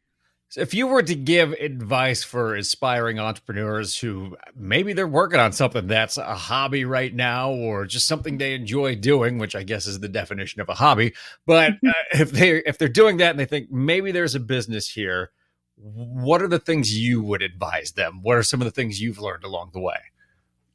so 0.51 0.61
if 0.61 0.75
you 0.75 0.89
were 0.89 1.03
to 1.03 1.15
give 1.15 1.53
advice 1.53 2.23
for 2.23 2.57
aspiring 2.57 3.19
entrepreneurs 3.19 3.97
who 3.97 4.37
maybe 4.55 4.93
they're 4.93 5.07
working 5.07 5.41
on 5.41 5.53
something 5.53 5.87
that's 5.87 6.19
a 6.19 6.35
hobby 6.35 6.85
right 6.85 7.15
now 7.15 7.51
or 7.51 7.87
just 7.87 8.07
something 8.07 8.37
they 8.37 8.55
enjoy 8.55 8.95
doing 8.95 9.39
which 9.39 9.57
i 9.57 9.63
guess 9.63 9.87
is 9.87 10.01
the 10.01 10.09
definition 10.09 10.61
of 10.61 10.69
a 10.69 10.75
hobby 10.75 11.15
but 11.47 11.73
uh, 11.87 11.93
if 12.13 12.31
they 12.31 12.59
if 12.59 12.77
they're 12.77 12.89
doing 12.89 13.17
that 13.17 13.31
and 13.31 13.39
they 13.39 13.47
think 13.47 13.71
maybe 13.71 14.13
there's 14.13 14.35
a 14.35 14.41
business 14.41 14.89
here 14.89 15.31
what 15.77 16.43
are 16.43 16.49
the 16.49 16.59
things 16.59 16.99
you 16.99 17.23
would 17.23 17.41
advise 17.41 17.93
them 17.93 18.21
what 18.23 18.37
are 18.37 18.43
some 18.43 18.61
of 18.61 18.67
the 18.67 18.71
things 18.71 19.01
you've 19.01 19.21
learned 19.21 19.45
along 19.45 19.71
the 19.73 19.81
way 19.81 19.97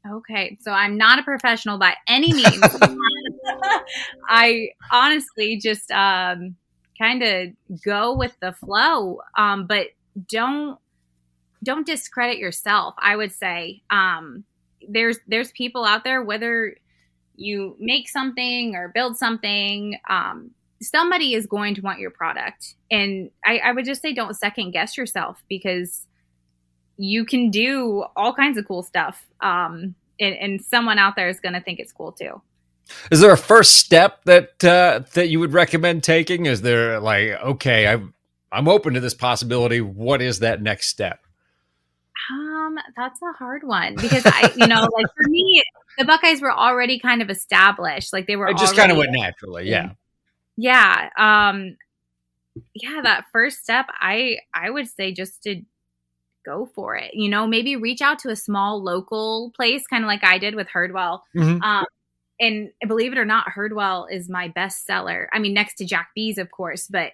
Okay, 0.08 0.56
so 0.62 0.72
I'm 0.72 0.98
not 0.98 1.18
a 1.18 1.24
professional 1.24 1.80
by 1.80 1.96
any 2.08 2.32
means. 2.34 2.62
I 4.30 4.70
honestly 4.92 5.58
just 5.58 5.90
um, 5.90 6.56
kind 6.98 7.24
of 7.24 7.50
go 7.84 8.16
with 8.16 8.36
the 8.42 8.54
flow, 8.54 9.22
um, 9.38 9.68
but 9.68 9.88
don't 10.30 10.78
don't 11.64 11.86
discredit 11.86 12.38
yourself. 12.38 12.94
I 13.00 13.16
would 13.16 13.32
say 13.32 13.82
um, 13.90 14.44
there's 14.88 15.18
there's 15.28 15.52
people 15.52 15.84
out 15.84 16.04
there 16.04 16.24
whether 16.24 16.76
you 17.36 17.76
make 17.80 18.08
something 18.08 18.76
or 18.76 18.90
build 18.90 19.18
something, 19.18 20.00
um, 20.10 20.52
somebody 20.82 21.34
is 21.34 21.48
going 21.48 21.76
to 21.76 21.82
want 21.82 22.00
your 22.00 22.12
product, 22.12 22.76
and 22.90 23.30
I, 23.46 23.58
I 23.60 23.72
would 23.72 23.86
just 23.86 24.02
say 24.02 24.14
don't 24.14 24.36
second 24.36 24.72
guess 24.72 24.98
yourself 24.98 25.44
because 25.50 26.08
you 26.98 27.26
can 27.26 27.50
do 27.50 28.06
all 28.16 28.34
kinds 28.34 28.58
of 28.58 28.66
cool 28.68 28.84
stuff. 28.84 29.26
Um, 29.42 29.96
and, 30.20 30.36
and 30.36 30.62
someone 30.64 30.98
out 30.98 31.16
there 31.16 31.28
is 31.28 31.40
going 31.40 31.54
to 31.54 31.62
think 31.62 31.80
it's 31.80 31.92
cool 31.92 32.12
too. 32.14 32.42
Is 33.12 33.20
there 33.20 33.32
a 33.32 33.38
first 33.38 33.78
step 33.78 34.24
that 34.26 34.64
uh, 34.64 35.02
that 35.14 35.30
you 35.30 35.40
would 35.40 35.54
recommend 35.54 36.04
taking? 36.04 36.46
Is 36.46 36.62
there 36.62 37.00
like, 37.00 37.32
okay, 37.32 37.88
I'm 37.88 38.14
I'm 38.52 38.68
open 38.68 38.94
to 38.94 39.00
this 39.00 39.14
possibility. 39.14 39.82
What 39.82 40.22
is 40.22 40.40
that 40.40 40.62
next 40.62 40.88
step? 40.88 41.20
Um, 42.32 42.78
that's 42.96 43.22
a 43.22 43.34
hard 43.38 43.64
one 43.64 43.96
because 43.96 44.24
I, 44.26 44.52
you 44.56 44.68
know, 44.68 44.88
like 44.94 45.06
for 45.16 45.30
me, 45.30 45.62
the 45.98 46.06
Buckeyes 46.06 46.42
were 46.42 46.52
already 46.52 47.00
kind 47.00 47.22
of 47.22 47.30
established. 47.30 48.14
Like 48.14 48.28
they 48.28 48.36
were. 48.36 48.48
It 48.48 48.58
just 48.58 48.76
kind 48.76 48.92
of 48.92 48.98
went 48.98 49.12
naturally, 49.12 49.70
yeah. 49.70 49.92
Yeah. 50.58 51.10
Um. 51.18 51.78
Yeah, 52.74 53.02
that 53.04 53.26
first 53.34 53.60
step, 53.62 53.88
I 53.92 54.38
I 54.54 54.70
would 54.70 54.88
say 54.88 55.12
just 55.12 55.44
to 55.44 55.62
go 56.46 56.70
for 56.74 56.96
it. 56.96 57.14
You 57.14 57.30
know, 57.30 57.48
maybe 57.48 57.76
reach 57.76 58.02
out 58.02 58.20
to 58.20 58.30
a 58.30 58.36
small 58.36 58.82
local 58.82 59.52
place, 59.56 59.86
kind 59.88 60.04
of 60.04 60.08
like 60.08 60.24
I 60.24 60.38
did 60.38 60.56
with 60.56 60.68
Herdwell. 60.68 61.22
Mm-hmm. 61.36 61.62
Um, 61.62 61.86
and 62.40 62.70
believe 62.88 63.12
it 63.12 63.18
or 63.18 63.26
not, 63.26 63.48
Herdwell 63.56 64.08
is 64.12 64.30
my 64.30 64.48
best 64.50 64.86
seller. 64.86 65.30
I 65.34 65.40
mean, 65.40 65.54
next 65.54 65.76
to 65.76 65.86
Jack 65.86 66.10
B's, 66.16 66.38
of 66.38 66.52
course, 66.52 66.88
but 66.88 67.12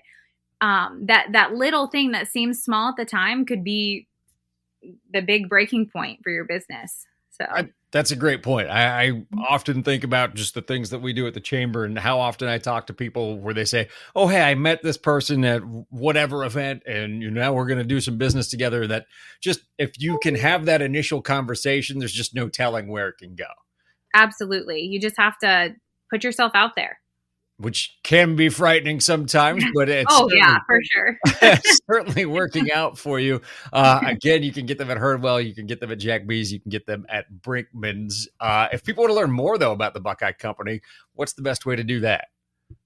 um, 0.61 1.05
that 1.07 1.27
that 1.33 1.53
little 1.53 1.87
thing 1.87 2.11
that 2.11 2.27
seems 2.27 2.61
small 2.61 2.89
at 2.89 2.95
the 2.95 3.05
time 3.05 3.45
could 3.45 3.63
be 3.63 4.07
the 5.13 5.21
big 5.21 5.49
breaking 5.49 5.89
point 5.89 6.19
for 6.23 6.31
your 6.31 6.45
business. 6.45 7.05
So 7.31 7.45
I, 7.49 7.69
that's 7.91 8.11
a 8.11 8.15
great 8.15 8.43
point. 8.43 8.69
I, 8.69 9.03
I, 9.03 9.25
often 9.47 9.83
think 9.83 10.03
about 10.03 10.33
just 10.35 10.53
the 10.53 10.61
things 10.61 10.89
that 10.91 11.01
we 11.01 11.13
do 11.13 11.27
at 11.27 11.33
the 11.33 11.39
chamber 11.39 11.85
and 11.85 11.97
how 11.97 12.19
often 12.19 12.47
I 12.47 12.57
talk 12.57 12.87
to 12.87 12.93
people 12.93 13.37
where 13.37 13.53
they 13.53 13.65
say, 13.65 13.89
"Oh, 14.15 14.27
hey, 14.27 14.41
I 14.41 14.55
met 14.55 14.83
this 14.83 14.97
person 14.97 15.43
at 15.45 15.61
whatever 15.89 16.43
event, 16.43 16.83
and 16.85 17.21
you 17.21 17.31
know, 17.31 17.41
now 17.41 17.53
we're 17.53 17.67
going 17.67 17.79
to 17.79 17.85
do 17.85 17.99
some 17.99 18.17
business 18.17 18.49
together." 18.49 18.85
That 18.85 19.05
just 19.41 19.61
if 19.77 19.99
you 19.99 20.19
can 20.21 20.35
have 20.35 20.65
that 20.65 20.81
initial 20.81 21.21
conversation, 21.21 21.99
there's 21.99 22.13
just 22.13 22.35
no 22.35 22.49
telling 22.49 22.87
where 22.87 23.09
it 23.09 23.17
can 23.17 23.35
go. 23.35 23.45
Absolutely, 24.13 24.81
you 24.81 24.99
just 24.99 25.17
have 25.17 25.37
to 25.39 25.75
put 26.09 26.23
yourself 26.23 26.51
out 26.53 26.75
there 26.75 27.01
which 27.61 27.95
can 28.03 28.35
be 28.35 28.49
frightening 28.49 28.99
sometimes, 28.99 29.63
but 29.75 29.87
it's 29.87 30.11
oh 30.11 30.29
yeah, 30.31 30.57
for 30.65 30.79
sure, 30.83 31.17
certainly 31.87 32.25
working 32.25 32.71
out 32.71 32.97
for 32.97 33.19
you. 33.19 33.41
Uh, 33.71 34.01
again, 34.05 34.43
you 34.43 34.51
can 34.51 34.65
get 34.65 34.77
them 34.77 34.89
at 34.89 34.97
Herdwell, 34.97 35.45
you 35.45 35.53
can 35.53 35.67
get 35.67 35.79
them 35.79 35.91
at 35.91 35.99
Jack 35.99 36.25
B's, 36.25 36.51
you 36.51 36.59
can 36.59 36.69
get 36.69 36.87
them 36.87 37.05
at 37.07 37.31
Brinkman's. 37.31 38.27
Uh, 38.39 38.67
if 38.73 38.83
people 38.83 39.03
want 39.03 39.11
to 39.11 39.15
learn 39.15 39.31
more 39.31 39.57
though 39.57 39.71
about 39.71 39.93
the 39.93 39.99
Buckeye 39.99 40.31
Company, 40.31 40.81
what's 41.13 41.33
the 41.33 41.41
best 41.41 41.65
way 41.65 41.75
to 41.75 41.83
do 41.83 41.99
that? 42.01 42.29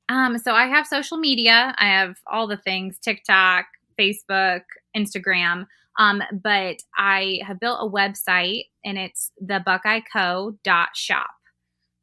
Um, 0.10 0.38
so 0.38 0.54
I 0.54 0.68
have 0.68 0.86
social 0.86 1.18
media. 1.18 1.74
I 1.78 1.86
have 1.86 2.18
all 2.28 2.48
the 2.48 2.58
things: 2.58 3.00
TikTok, 3.00 3.66
Facebook, 3.98 4.62
Instagram. 4.96 5.68
Um, 5.98 6.22
but 6.44 6.78
I 6.98 7.40
have 7.46 7.60
built 7.60 7.80
a 7.82 7.90
website, 7.90 8.66
and 8.84 8.98
it's 8.98 9.32
thebuckeyeco.shop. 9.44 11.30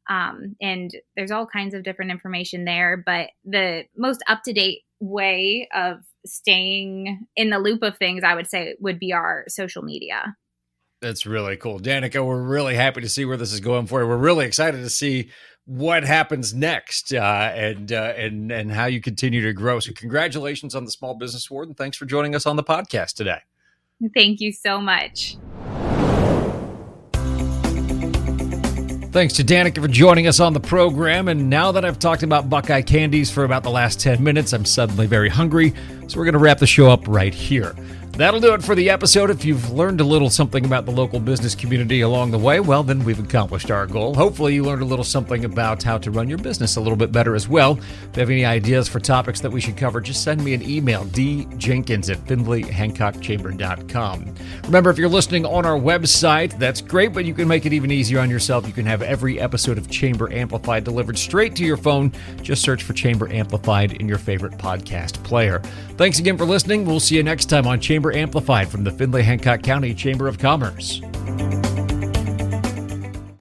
Um, 0.09 0.55
and 0.61 0.91
there's 1.15 1.31
all 1.31 1.45
kinds 1.45 1.73
of 1.73 1.83
different 1.83 2.11
information 2.11 2.65
there, 2.65 3.01
but 3.05 3.29
the 3.45 3.83
most 3.95 4.21
up 4.27 4.41
to 4.43 4.53
date 4.53 4.81
way 4.99 5.67
of 5.73 5.99
staying 6.25 7.25
in 7.35 7.49
the 7.49 7.59
loop 7.59 7.83
of 7.83 7.97
things, 7.97 8.23
I 8.23 8.35
would 8.35 8.49
say, 8.49 8.75
would 8.79 8.99
be 8.99 9.13
our 9.13 9.45
social 9.47 9.81
media. 9.81 10.35
That's 11.01 11.25
really 11.25 11.57
cool. 11.57 11.79
Danika, 11.79 12.25
we're 12.25 12.41
really 12.41 12.75
happy 12.75 13.01
to 13.01 13.09
see 13.09 13.25
where 13.25 13.37
this 13.37 13.51
is 13.51 13.59
going 13.59 13.87
for 13.87 14.01
you. 14.01 14.07
We're 14.07 14.17
really 14.17 14.45
excited 14.45 14.77
to 14.77 14.89
see 14.89 15.31
what 15.65 16.03
happens 16.03 16.53
next 16.53 17.13
uh, 17.13 17.51
and 17.53 17.91
uh, 17.91 18.13
and 18.15 18.51
and 18.51 18.71
how 18.71 18.85
you 18.85 19.01
continue 19.01 19.41
to 19.41 19.53
grow. 19.53 19.79
So, 19.79 19.91
congratulations 19.93 20.75
on 20.75 20.85
the 20.85 20.91
Small 20.91 21.15
Business 21.15 21.49
Award, 21.49 21.67
and 21.67 21.77
thanks 21.77 21.97
for 21.97 22.05
joining 22.05 22.35
us 22.35 22.45
on 22.45 22.55
the 22.55 22.63
podcast 22.63 23.15
today. 23.15 23.39
Thank 24.13 24.41
you 24.41 24.51
so 24.51 24.81
much. 24.81 25.37
Thanks 29.13 29.35
to 29.35 29.43
Danika 29.43 29.79
for 29.79 29.87
joining 29.87 30.25
us 30.25 30.39
on 30.39 30.53
the 30.53 30.59
program. 30.59 31.27
And 31.27 31.47
now 31.47 31.71
that 31.71 31.85
I've 31.85 31.99
talked 31.99 32.23
about 32.23 32.49
Buckeye 32.49 32.81
candies 32.81 33.29
for 33.29 33.43
about 33.43 33.61
the 33.61 33.69
last 33.69 33.99
10 33.99 34.23
minutes, 34.23 34.53
I'm 34.53 34.65
suddenly 34.65 35.05
very 35.05 35.29
hungry. 35.29 35.71
So 36.07 36.17
we're 36.17 36.25
going 36.25 36.33
to 36.33 36.39
wrap 36.39 36.57
the 36.57 36.65
show 36.65 36.89
up 36.89 37.07
right 37.07 37.31
here. 37.31 37.75
That'll 38.15 38.39
do 38.39 38.53
it 38.53 38.63
for 38.63 38.75
the 38.75 38.91
episode. 38.91 39.31
If 39.31 39.43
you've 39.43 39.71
learned 39.71 39.99
a 39.99 40.03
little 40.03 40.29
something 40.29 40.65
about 40.65 40.85
the 40.85 40.91
local 40.91 41.19
business 41.19 41.55
community 41.55 42.01
along 42.01 42.29
the 42.29 42.37
way, 42.37 42.59
well, 42.59 42.83
then 42.83 43.03
we've 43.03 43.19
accomplished 43.19 43.71
our 43.71 43.87
goal. 43.87 44.13
Hopefully, 44.13 44.53
you 44.53 44.63
learned 44.63 44.83
a 44.83 44.85
little 44.85 45.03
something 45.03 45.45
about 45.45 45.81
how 45.81 45.97
to 45.97 46.11
run 46.11 46.29
your 46.29 46.37
business 46.37 46.75
a 46.75 46.79
little 46.79 46.95
bit 46.95 47.11
better 47.11 47.33
as 47.33 47.49
well. 47.49 47.71
If 47.71 48.15
you 48.15 48.19
have 48.19 48.29
any 48.29 48.45
ideas 48.45 48.87
for 48.87 48.99
topics 48.99 49.41
that 49.41 49.49
we 49.49 49.59
should 49.59 49.77
cover, 49.77 49.99
just 49.99 50.23
send 50.23 50.43
me 50.43 50.53
an 50.53 50.61
email, 50.61 51.05
djenkins 51.05 52.11
at 52.11 52.19
findlayhancockchamber.com. 52.25 54.35
Remember, 54.65 54.91
if 54.91 54.99
you're 54.99 55.09
listening 55.09 55.47
on 55.47 55.65
our 55.65 55.79
website, 55.79 56.55
that's 56.59 56.81
great, 56.81 57.13
but 57.13 57.25
you 57.25 57.33
can 57.33 57.47
make 57.47 57.65
it 57.65 57.73
even 57.73 57.89
easier 57.89 58.19
on 58.19 58.29
yourself. 58.29 58.67
You 58.67 58.73
can 58.73 58.85
have 58.85 59.01
every 59.01 59.39
episode 59.39 59.79
of 59.79 59.89
Chamber 59.89 60.31
Amplified 60.31 60.83
delivered 60.83 61.17
straight 61.17 61.55
to 61.55 61.65
your 61.65 61.77
phone. 61.77 62.11
Just 62.43 62.61
search 62.61 62.83
for 62.83 62.93
Chamber 62.93 63.27
Amplified 63.33 63.93
in 63.93 64.07
your 64.07 64.19
favorite 64.19 64.53
podcast 64.59 65.13
player. 65.23 65.63
Thanks 65.95 66.19
again 66.19 66.37
for 66.37 66.45
listening. 66.45 66.85
We'll 66.85 66.99
see 66.99 67.15
you 67.15 67.23
next 67.23 67.45
time 67.45 67.67
on 67.67 67.79
Chamber 67.79 68.13
Amplified 68.13 68.67
from 68.67 68.83
the 68.83 68.91
Findlay 68.91 69.21
Hancock 69.21 69.61
County 69.61 69.93
Chamber 69.93 70.27
of 70.27 70.39
Commerce. 70.39 71.01